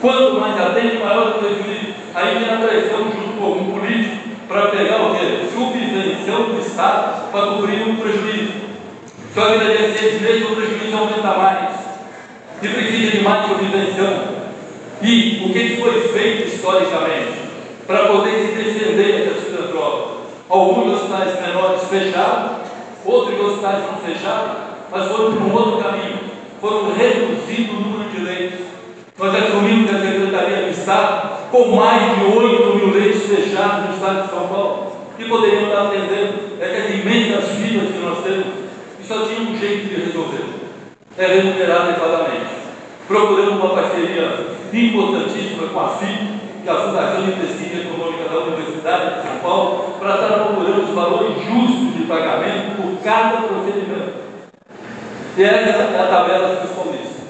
Quanto 0.00 0.40
mais 0.40 0.58
atende, 0.58 0.98
maior 0.98 1.28
o 1.28 1.38
prejuízo. 1.38 1.94
Aí 2.14 2.38
vem 2.38 2.48
a 2.48 2.56
pressão 2.56 3.04
junto 3.04 3.38
com 3.38 3.44
algum 3.44 3.78
político 3.78 4.16
para 4.48 4.68
pegar 4.68 5.02
o 5.02 5.14
quê? 5.14 5.46
Subvenção 5.52 6.54
do 6.54 6.60
Estado 6.60 7.30
para 7.30 7.46
cobrir 7.46 7.82
um 7.82 7.96
prejuízo. 7.96 8.64
Só 9.34 9.46
que 9.46 9.58
daqui 9.58 9.98
seis 9.98 10.22
meses 10.22 10.50
o 10.50 10.54
prejuízo 10.54 10.96
aumenta 10.96 11.36
mais. 11.36 11.74
E 12.62 12.68
precisa 12.68 13.10
de 13.10 13.22
mais 13.22 13.46
subvenção. 13.46 14.34
E 15.02 15.42
o 15.44 15.52
que 15.52 15.76
foi 15.76 16.08
feito 16.08 16.48
historicamente 16.48 17.44
para 17.86 18.06
poder 18.06 18.46
se 18.46 18.52
defender 18.52 19.26
dessas 19.26 19.43
filantrópicas? 19.74 20.24
Alguns 20.48 20.92
hospitais 20.94 21.40
menores 21.40 21.82
fechados, 21.84 22.50
outros 23.04 23.40
hospitais 23.40 23.84
não 23.84 23.98
fechados, 23.98 24.56
mas 24.90 25.08
foram 25.08 25.32
para 25.32 25.44
um 25.44 25.52
outro 25.52 25.82
caminho. 25.82 26.18
Foram 26.60 26.92
reduzindo 26.94 27.72
o 27.72 27.80
número 27.80 28.10
de 28.10 28.20
leitos. 28.20 28.60
Nós 29.18 29.34
assumimos 29.34 29.94
a 29.94 29.98
Secretaria 30.00 30.62
do 30.62 30.70
Estado 30.70 31.50
com 31.50 31.76
mais 31.76 32.18
de 32.18 32.24
8 32.24 32.76
mil 32.76 32.90
leitos 32.90 33.22
fechados 33.22 33.86
no 33.86 33.94
Estado 33.94 34.22
de 34.22 34.30
São 34.30 34.48
Paulo, 34.48 34.92
que 35.16 35.24
poderiam 35.24 35.64
estar 35.64 35.86
atendendo 35.86 36.34
essas 36.60 36.94
imensas 36.94 37.50
filas 37.50 37.92
que 37.92 37.98
nós 37.98 38.24
temos, 38.24 38.46
e 39.00 39.06
só 39.06 39.26
tinha 39.26 39.48
um 39.48 39.56
jeito 39.56 39.88
de 39.88 40.06
resolver: 40.06 40.44
é 41.18 41.26
remunerar 41.26 41.82
adequadamente. 41.82 42.54
Procuramos 43.06 43.62
uma 43.62 43.74
parceria 43.74 44.56
importantíssima 44.72 45.68
com 45.68 45.80
a 45.80 45.88
FIP, 45.90 46.33
que 46.64 46.70
é 46.70 46.72
a 46.72 46.76
Fundação 46.76 47.22
de 47.24 47.32
Pesquisa 47.32 47.82
Econômica 47.82 48.24
da 48.24 48.38
Universidade 48.40 49.16
de 49.16 49.28
São 49.28 49.36
Paulo, 49.42 49.96
para 50.00 50.14
estar 50.14 50.44
procurando 50.44 50.84
os 50.84 50.94
valores 50.94 51.36
justos 51.44 51.94
de 51.94 52.04
pagamento 52.04 52.80
por 52.80 53.04
cada 53.04 53.42
procedimento. 53.42 54.14
E 55.36 55.44
essa 55.44 55.68
é 55.68 56.00
a 56.00 56.06
tabela 56.06 56.56
dos 56.56 56.70
paulistas. 56.70 57.22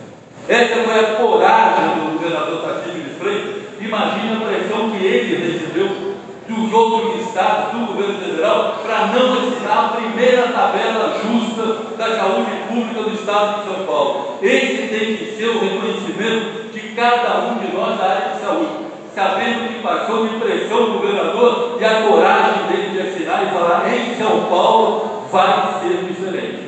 Essa 0.49 0.77
foi 0.85 1.01
a 1.01 1.17
coragem 1.17 1.95
do 1.97 2.13
governador 2.13 2.63
Tarcísio 2.63 3.03
de 3.03 3.11
Freitas. 3.19 3.63
Imagina 3.81 4.37
a 4.37 4.47
pressão 4.47 4.91
que 4.91 5.05
ele 5.05 5.53
recebeu 5.53 6.15
dos 6.47 6.73
outros 6.73 7.27
estados, 7.27 7.73
do 7.73 7.87
governo 7.87 8.21
federal, 8.21 8.79
para 8.85 9.07
não 9.07 9.33
assinar 9.33 9.85
a 9.87 9.97
primeira 9.97 10.43
tabela 10.53 11.19
justa 11.25 11.97
da 11.97 12.17
saúde 12.17 12.53
pública 12.69 13.03
do 13.03 13.15
estado 13.15 13.63
de 13.63 13.75
São 13.75 13.85
Paulo. 13.85 14.39
Esse 14.41 14.89
tem 14.89 15.17
que 15.17 15.35
ser 15.37 15.49
o 15.49 15.59
reconhecimento 15.59 16.71
de 16.73 16.81
cada 16.95 17.49
um 17.49 17.59
de 17.59 17.75
nós 17.75 17.99
da 17.99 18.05
área 18.05 18.35
de 18.35 18.41
saúde, 18.41 18.94
sabendo 19.15 19.69
que 19.69 19.81
passou 19.81 20.27
de 20.27 20.37
pressão 20.41 20.87
do 20.87 20.99
governador 20.99 21.79
e 21.81 21.85
a 21.85 22.03
coragem 22.03 22.67
dele 22.67 22.91
de 22.91 23.01
assinar 23.01 23.45
e 23.45 23.55
falar 23.55 23.95
em 23.95 24.17
São 24.17 24.47
Paulo 24.47 25.29
vai 25.31 25.81
ser 25.81 26.05
diferente. 26.05 26.65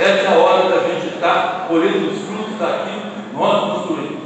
Essa 0.00 0.22
é 0.22 0.26
a 0.28 0.38
hora 0.38 0.68
da 0.68 0.88
gente 0.88 1.14
estar 1.14 1.66
colhendo 1.68 2.10
os 2.10 2.22
frutos 2.22 2.58
daquilo 2.58 3.02
que 3.02 3.36
nós 3.36 3.72
construímos. 3.72 4.22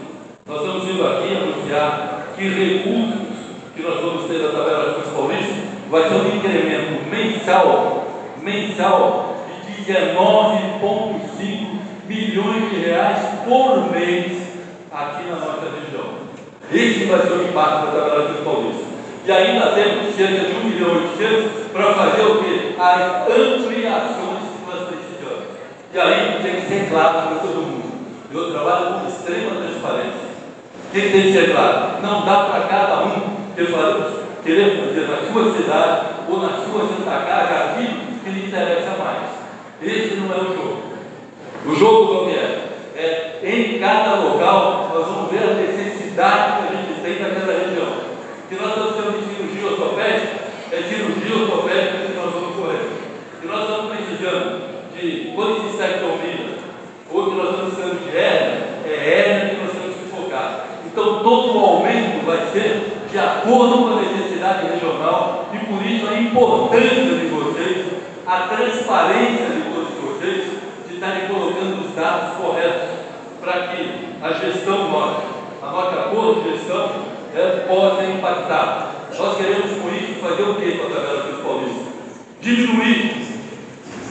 Nós 0.46 0.60
estamos 0.60 0.84
indo 0.88 1.06
aqui 1.06 1.36
anunciar 1.36 2.28
que 2.36 2.48
recursos 2.48 3.28
que 3.74 3.82
nós 3.82 4.00
vamos 4.00 4.24
ter 4.26 4.38
na 4.38 4.48
tabela 4.48 4.98
dos 4.98 5.12
paulista 5.12 5.54
vai 5.90 6.08
ser 6.08 6.14
um 6.14 6.36
incremento 6.36 7.08
mensal, 7.10 8.06
mensal 8.40 9.27
19,5 9.88 11.80
milhões 12.06 12.70
de 12.70 12.76
reais 12.76 13.18
por 13.46 13.90
mês 13.90 14.36
aqui 14.92 15.24
na 15.30 15.36
nossa 15.36 15.62
região. 15.62 16.28
Esse 16.70 17.04
vai 17.06 17.20
ser 17.22 17.32
o 17.32 17.48
impacto 17.48 17.86
da 17.86 17.92
tabela 17.92 18.26
Cruz 18.26 18.44
Paulista. 18.44 18.84
E 19.24 19.32
ainda 19.32 19.70
temos 19.70 20.14
cerca 20.14 20.44
de 20.44 20.52
1 20.56 20.64
milhão 20.64 20.88
e 20.90 21.22
800 21.22 21.72
para 21.72 21.94
fazer 21.94 22.22
o 22.22 22.44
quê? 22.44 22.74
As 22.78 23.00
ampliações 23.30 24.42
que 24.52 24.70
nós 24.70 24.88
precisamos. 24.88 25.44
E 25.94 25.98
aí 25.98 26.38
tem 26.42 26.60
que 26.60 26.68
ser 26.68 26.90
claro 26.90 27.28
para 27.28 27.38
todo 27.38 27.54
mundo. 27.54 27.88
Eu 28.30 28.52
trabalho 28.52 29.00
com 29.00 29.08
extrema 29.08 29.56
transparência. 29.56 30.28
O 30.86 30.92
que 30.92 31.00
tem 31.00 31.22
que 31.22 31.32
ser 31.32 31.52
claro? 31.52 32.02
Não 32.02 32.26
dá 32.26 32.44
para 32.44 32.60
cada 32.68 33.04
um 33.04 33.38
querer 34.44 34.76
fazer 34.76 35.08
na 35.08 35.32
sua 35.32 35.52
cidade 35.54 36.06
ou 36.28 36.42
na 36.42 36.48
sua 36.48 36.88
Santa 36.88 37.24
Casa 37.26 37.72
aquilo 37.72 38.00
que 38.22 38.30
lhe 38.30 38.46
interessa 38.48 38.96
mais. 38.98 39.37
Esse 39.82 40.14
não 40.16 40.34
é 40.34 40.40
o 40.40 40.54
jogo. 40.54 40.82
O 41.66 41.74
jogo 41.74 42.06
qual 42.06 42.28
é? 42.30 42.68
É 42.96 43.40
em 43.42 43.78
cada 43.78 44.16
local 44.16 44.90
nós 44.92 45.06
vamos 45.06 45.30
ver 45.30 45.44
a 45.44 45.54
necessidade 45.54 46.66
que 46.66 46.74
a 46.74 46.80
gente 46.80 47.00
tem 47.00 47.20
naquela 47.20 47.58
região. 47.58 48.08
Que 48.48 48.56
nós 48.56 48.68
estamos 48.70 48.94
tendo 48.96 49.36
cirurgia 49.36 49.70
ortopédica, 49.70 50.38
é 50.72 50.82
cirurgia 50.82 51.36
ortopédica 51.36 52.06
que 52.06 52.16
nós 52.16 52.32
vamos 52.32 52.56
correr. 52.56 52.88
Que 53.40 53.46
nós 53.46 53.60
estamos 53.60 53.96
precisando 53.96 54.78
de 54.98 55.32
policistectomia, 55.36 56.58
ou 57.12 57.30
que 57.30 57.36
nós 57.36 57.50
estamos 57.50 57.74
precisando 57.74 58.04
de 58.04 58.16
hérnia, 58.16 58.68
é 58.84 59.20
hérnia 59.20 59.54
que 59.54 59.62
nós 59.62 59.72
temos 59.72 59.96
que 59.96 60.10
focar. 60.10 60.66
Então 60.86 61.22
todo 61.22 61.56
o 61.56 61.64
aumento 61.64 62.26
vai 62.26 62.50
ser 62.52 62.98
de 63.10 63.18
acordo 63.18 63.78
com 63.78 63.98
a 63.98 64.02
necessidade 64.02 64.66
regional 64.66 65.48
e 65.54 65.58
por 65.66 65.84
isso 65.86 66.06
a 66.08 66.18
importância 66.18 67.04
de 67.04 67.26
vocês, 67.28 67.86
a 68.26 68.40
transparência 68.48 69.46
de 69.46 69.62
todos 69.72 69.94
vocês, 70.02 70.44
de 70.87 70.87
estarem 70.98 71.28
colocando 71.28 71.86
os 71.86 71.94
dados 71.94 72.36
corretos 72.36 72.88
para 73.40 73.68
que 73.68 74.08
a 74.20 74.32
gestão 74.32 74.90
nossa, 74.90 75.22
a 75.62 75.70
nossa 75.70 76.08
boa 76.08 76.42
gestão, 76.42 76.90
é, 77.34 77.64
possa 77.68 78.04
impactar. 78.04 78.94
Nós 79.16 79.36
queremos 79.36 79.70
com 79.80 79.88
isso 79.88 80.20
fazer 80.20 80.42
o 80.42 80.54
que 80.56 80.78
com 80.78 80.86
a 80.86 80.90
tabela 80.90 81.22
dos 81.22 81.40
paulistas? 81.40 81.86
Diminuir 82.40 83.26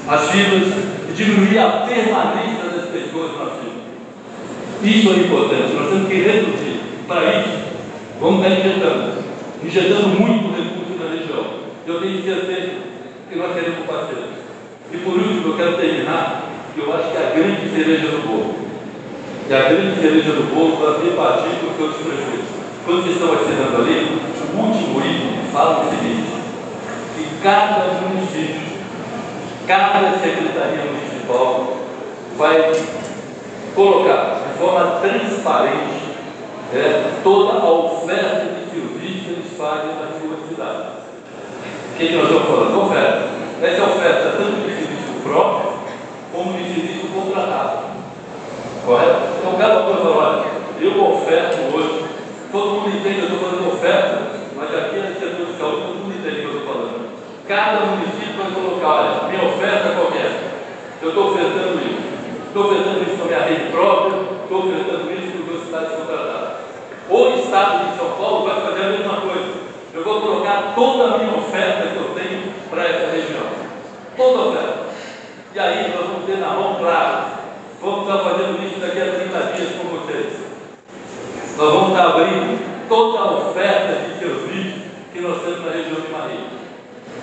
as 0.08 0.30
filas 0.32 0.74
e 1.10 1.14
diminuir 1.14 1.60
a 1.60 1.86
permanência 1.88 2.70
das 2.70 2.90
pessoas 2.90 3.32
na 3.38 3.46
fila. 3.52 3.78
Isso 4.84 5.10
é 5.10 5.18
importante, 5.26 5.74
nós 5.74 5.90
temos 5.90 6.08
que 6.08 6.16
reduzir. 6.16 6.78
Para 7.08 7.24
isso, 7.40 7.68
Vamos 8.20 8.44
estar 8.44 8.60
injetando, 8.60 9.24
injetando 9.64 10.08
muito 10.08 10.50
recurso 10.50 11.04
na 11.04 11.12
região. 11.12 11.46
Eu 11.86 12.02
tenho 12.02 12.24
certeza 12.24 12.72
que 13.30 13.36
nós 13.38 13.54
teremos 13.54 13.86
parceiros. 13.86 14.26
E 14.92 14.98
por 14.98 15.14
último, 15.14 15.50
eu 15.50 15.56
quero 15.56 15.78
terminar, 15.78 16.47
que 16.78 16.84
eu 16.84 16.94
acho 16.94 17.10
que 17.10 17.18
a 17.18 17.32
grande 17.32 17.70
cereja 17.72 18.08
do 18.08 18.28
bolo. 18.28 18.56
E 19.50 19.54
a 19.54 19.64
grande 19.64 20.00
cereja 20.00 20.32
do 20.34 20.54
bolo 20.54 20.78
vai 20.78 21.02
vir 21.02 21.16
partir 21.16 21.58
com 21.58 21.72
os 21.72 21.78
seus 21.78 21.96
prefeitos. 22.06 22.46
Quando 22.86 23.02
vocês 23.02 23.16
estão 23.16 23.34
assinando 23.34 23.78
ali, 23.78 24.22
o 24.54 24.58
último 24.60 25.00
item 25.00 25.52
fala 25.52 25.86
o 25.86 25.90
seguinte, 25.90 26.30
que 27.16 27.42
cada 27.42 28.00
município, 28.02 28.78
cada 29.66 30.20
secretaria 30.20 30.86
municipal 30.86 31.78
vai 32.38 32.72
colocar 33.74 34.42
de 34.48 34.60
forma 34.60 35.00
transparente 35.02 35.98
é, 36.76 37.12
toda 37.24 37.54
a 37.54 37.72
oferta 37.72 38.54
de 38.54 38.70
serviço 38.70 39.24
que 39.24 39.32
eles 39.32 39.58
fazem 39.58 39.96
na 39.96 40.14
sua 40.20 40.48
cidade. 40.48 40.90
O 41.92 41.98
que, 41.98 42.08
que 42.08 42.16
nós 42.16 42.30
estamos 42.30 42.48
falando? 42.48 42.86
Oferta. 42.86 43.30
Essa 43.64 43.84
oferta 43.84 44.38
tanto 44.38 44.62
de 44.62 44.76
serviço 44.76 45.24
próprio 45.24 45.78
como 46.38 46.54
de 46.54 46.66
serviço 46.66 47.08
contratado. 47.08 47.88
Correto? 48.88 49.20
Então 49.40 49.60
cada 49.60 49.84
coisa 49.84 50.16
fala, 50.16 50.46
eu 50.80 51.12
oferto 51.12 51.76
hoje, 51.76 52.06
todo 52.54 52.72
mundo 52.72 52.96
entende 52.96 53.20
eu 53.20 53.26
estou 53.26 53.40
fazendo 53.40 53.68
oferta, 53.68 54.32
mas 54.56 54.74
aqui 54.74 54.96
é 54.96 55.20
setor 55.20 55.46
de 55.46 55.60
todo 55.60 55.92
mundo 55.92 56.16
entende 56.16 56.38
o 56.38 56.40
que 56.40 56.56
eu 56.56 56.60
estou 56.62 56.74
falando. 56.74 57.10
Cada 57.50 57.86
município 57.86 58.40
vai 58.40 58.52
colocar, 58.56 58.88
olha, 58.88 59.28
minha 59.28 59.44
oferta 59.44 59.92
qualquer. 59.92 60.32
É? 60.32 60.52
Eu 61.02 61.10
estou 61.10 61.32
ofertando 61.32 61.84
isso. 61.84 62.00
Estou 62.48 62.64
ofertando 62.64 63.04
isso 63.04 63.18
para 63.18 63.26
minha 63.26 63.40
rede 63.44 63.72
própria, 63.72 64.20
estou 64.44 64.58
ofertando 64.60 65.12
isso 65.12 65.32
para 65.32 65.40
as 65.40 65.48
duas 65.48 65.64
cidades 65.66 65.92
contratadas. 65.92 66.50
O 67.10 67.28
Estado 67.44 67.92
de 67.92 67.98
São 67.98 68.10
Paulo 68.12 68.46
vai 68.48 68.62
fazer 68.62 68.86
a 68.86 68.90
mesma 68.90 69.18
coisa. 69.20 69.52
Eu 69.94 70.04
vou 70.06 70.22
colocar 70.22 70.72
toda 70.76 71.04
a 71.04 71.18
minha 71.18 71.36
oferta 71.36 71.92
que 71.92 71.98
eu 71.98 72.16
tenho 72.16 72.54
para 72.70 72.88
essa 72.88 73.12
região. 73.12 73.52
Toda 74.16 74.48
oferta. 74.48 74.80
E 75.54 75.60
aí 75.60 75.92
nós 75.94 76.08
vamos 76.08 76.26
ter 76.26 76.38
na 76.38 76.52
mão 76.52 76.76
claro. 76.80 77.37
Vamos 77.80 78.08
estar 78.08 78.24
fazendo 78.24 78.66
isso 78.66 78.80
daqui 78.80 79.00
a 79.00 79.14
30 79.14 79.54
dias 79.54 79.70
com 79.78 79.98
vocês. 79.98 80.34
Nós 81.56 81.74
vamos 81.74 81.90
estar 81.90 82.08
abrindo 82.08 82.88
toda 82.90 83.20
a 83.20 83.32
oferta 83.34 84.02
de 84.02 84.20
serviço 84.20 84.80
que 85.14 85.22
nós 85.22 85.42
temos 85.44 85.64
na 85.64 85.72
região 85.72 86.02
de 86.02 86.12
Maria. 86.12 86.46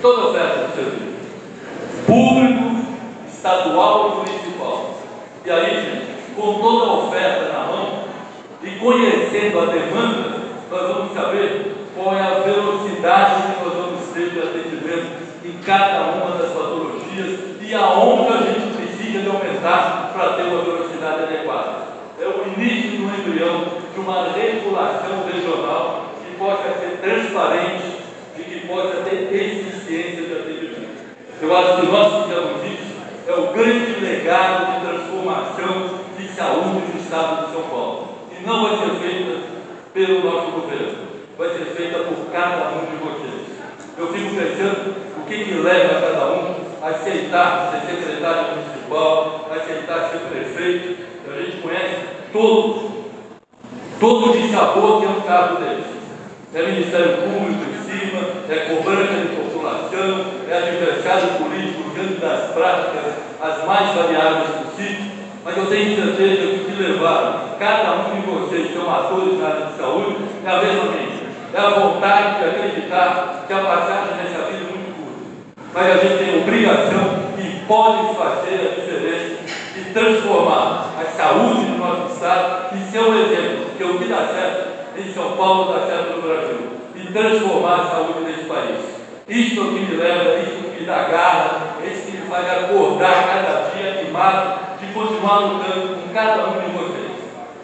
Toda 0.00 0.22
a 0.22 0.26
oferta 0.26 0.68
de 0.68 0.74
serviço. 0.74 1.14
Público, 2.06 2.86
estadual 3.26 4.10
e 4.10 4.30
municipal. 4.30 4.94
E 5.44 5.50
aí, 5.50 5.74
gente, 5.74 6.34
com 6.36 6.60
toda 6.60 6.86
a 6.86 6.94
oferta 6.98 7.52
na 7.52 7.64
mão, 7.64 8.04
e 8.62 8.70
conhecendo 8.78 9.60
a 9.60 9.66
demanda, 9.66 10.40
nós 10.70 10.94
vamos 10.94 11.14
saber 11.14 11.74
qual 11.96 12.14
é 12.14 12.20
a 12.20 12.40
velocidade 12.40 13.54
que 13.54 13.64
nós 13.64 13.74
vamos 13.74 14.08
ter 14.14 14.30
de 14.30 14.38
atendimento 14.38 15.16
em 15.44 15.58
cada 15.64 16.12
uma 16.12 16.36
das 16.38 16.52
patologias 16.52 17.40
e 17.60 17.74
a 17.74 17.80
precisa 18.34 18.43
de 19.24 19.30
aumentar 19.30 20.12
para 20.14 20.34
ter 20.34 20.42
uma 20.42 20.62
velocidade 20.62 21.24
adequada. 21.24 21.94
É 22.20 22.26
o 22.26 22.44
início 22.56 22.98
do 22.98 23.04
embrião 23.04 23.64
de 23.92 24.00
uma 24.00 24.28
regulação 24.32 25.24
regional 25.26 26.10
que 26.24 26.36
possa 26.36 26.78
ser 26.78 26.98
transparente 27.02 27.98
e 28.38 28.42
que 28.42 28.66
possa 28.66 28.96
ter 29.08 29.34
eficiência 29.34 30.22
de 30.22 30.32
atendimento. 30.32 31.04
Eu 31.42 31.56
acho 31.56 31.80
que 31.80 31.86
nós 31.86 32.24
fizemos 32.24 32.64
isso, 32.64 32.94
é 33.26 33.32
o 33.32 33.52
grande 33.52 34.00
legado 34.00 34.74
de 34.74 34.86
transformação 34.86 35.98
de 36.16 36.28
saúde 36.28 36.92
do 36.92 37.00
Estado 37.00 37.46
de 37.46 37.52
São 37.52 37.62
Paulo 37.62 38.14
não 38.44 38.62
vai 38.62 38.76
ser 38.78 38.94
feita 38.96 39.40
pelo 39.94 40.24
nosso 40.24 40.50
governo, 40.50 41.08
vai 41.38 41.48
ser 41.48 41.64
feita 41.76 41.98
por 42.00 42.30
cada 42.30 42.68
um 42.76 42.84
de 42.84 42.96
vocês. 42.96 43.58
Eu 43.96 44.12
fico 44.12 44.34
pensando 44.34 44.94
o 45.18 45.26
que, 45.26 45.44
que 45.44 45.54
leva 45.54 46.00
cada 46.00 46.26
um 46.26 46.54
a 46.82 46.88
aceitar 46.88 47.70
ser 47.70 47.90
secretário 47.90 48.50
municipal, 48.50 48.73
a 48.96 49.56
aceitar 49.56 50.10
ser 50.10 50.18
prefeito. 50.30 51.04
A 51.32 51.42
gente 51.42 51.62
conhece 51.62 51.96
todos, 52.32 52.90
todos 53.98 54.40
de 54.40 54.48
sabor 54.50 55.04
é 55.04 55.08
um 55.08 55.20
cargo 55.22 55.56
deles. 55.56 55.86
É 56.54 56.62
Ministério 56.62 57.16
Público 57.18 57.64
em 57.70 57.90
cima, 57.90 58.20
é 58.48 58.74
cobrança 58.74 59.12
de 59.12 59.36
população, 59.36 60.24
é 60.48 60.56
adversário 60.56 61.28
político 61.38 61.90
diante 61.94 62.20
das 62.20 62.52
práticas 62.52 63.14
as 63.42 63.66
mais 63.66 63.94
variáveis 63.94 64.50
possíveis 64.62 65.14
mas 65.44 65.58
eu 65.58 65.66
tenho 65.66 65.94
certeza 65.94 66.36
que 66.36 66.56
o 66.56 66.64
que 66.64 66.82
levaram 66.82 67.50
cada 67.58 67.92
um 67.96 68.18
de 68.18 68.26
vocês 68.26 68.68
que 68.68 68.72
são 68.72 68.90
atores 68.90 69.38
na 69.38 69.46
área 69.46 69.66
de 69.66 69.76
saúde 69.76 70.16
é 70.42 70.50
a 70.50 70.56
mesma 70.56 70.86
coisa. 70.86 71.24
É 71.52 71.58
a 71.58 71.70
vontade 71.70 72.38
de 72.38 72.44
acreditar 72.48 73.44
que 73.46 73.52
a 73.52 73.58
passagem 73.58 74.16
nessa 74.16 74.46
vida 74.46 74.64
é 74.64 74.72
muito 74.72 74.94
curta. 74.96 75.62
Mas 75.74 75.86
a 75.86 75.96
gente 75.98 76.18
tem 76.18 76.40
obrigação 76.40 77.23
pode 77.66 78.14
fazer 78.16 78.54
a 78.54 78.80
diferença 78.80 79.36
e 79.76 79.92
transformar 79.92 80.94
a 81.00 81.04
saúde 81.04 81.66
do 81.66 81.78
nosso 81.78 82.14
Estado 82.14 82.76
e 82.76 82.90
ser 82.90 83.00
um 83.00 83.18
exemplo, 83.18 83.66
porque 83.66 83.84
o 83.84 83.98
que 83.98 84.04
dá 84.04 84.28
certo 84.28 84.98
em 84.98 85.12
São 85.12 85.32
Paulo 85.36 85.72
dá 85.72 85.86
certo 85.86 86.16
no 86.16 86.22
Brasil. 86.22 86.58
E 86.94 87.12
transformar 87.12 87.80
a 87.80 87.90
saúde 87.90 88.24
desse 88.24 88.44
país. 88.44 88.78
Isso 89.26 89.60
é 89.60 89.64
que 89.64 89.80
me 89.80 89.96
leva, 89.96 90.40
isso 90.40 90.52
é 90.52 90.68
o 90.68 90.70
que 90.70 90.80
me 90.80 90.86
dá 90.86 91.02
garra, 91.04 91.76
isso 91.84 92.06
que 92.06 92.16
me 92.18 92.26
faz 92.28 92.46
acordar 92.50 93.26
cada 93.26 93.70
dia 93.70 94.00
animado 94.00 94.64
continuar 94.94 95.38
lutando 95.40 95.96
com 95.96 96.14
cada 96.14 96.46
um 96.48 96.60
de 96.60 96.70
vocês, 96.78 97.12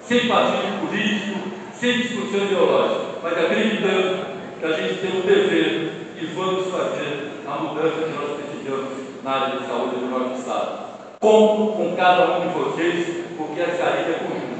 sem 0.02 0.28
partido 0.28 0.86
político, 0.86 1.38
sem 1.72 1.98
discussão 1.98 2.44
ideológica, 2.44 3.00
mas 3.22 3.32
acreditando 3.32 4.26
que 4.58 4.66
a 4.66 4.72
gente 4.72 5.00
tem 5.00 5.20
o 5.20 5.22
dever 5.22 5.92
e 6.20 6.26
vamos 6.34 6.66
fazer 6.70 7.30
a 7.46 7.54
mudança 7.56 8.02
que 8.02 8.10
nós 8.10 8.36
precisamos 8.36 9.09
na 9.22 9.30
área 9.30 9.58
de 9.58 9.66
saúde 9.66 9.96
do 9.96 10.06
nosso 10.06 10.40
Estado. 10.40 10.90
Conto 11.20 11.72
com 11.72 11.96
cada 11.96 12.38
um 12.38 12.40
de 12.40 12.54
vocês, 12.54 13.24
porque 13.36 13.60
a 13.60 13.66
saída 13.66 14.10
é 14.10 14.24
conjunta. 14.26 14.50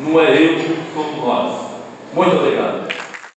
Não 0.00 0.20
é 0.20 0.32
eu, 0.32 0.58
somos 0.94 1.24
nós. 1.24 1.74
Muito 2.14 2.36
obrigado. 2.36 3.03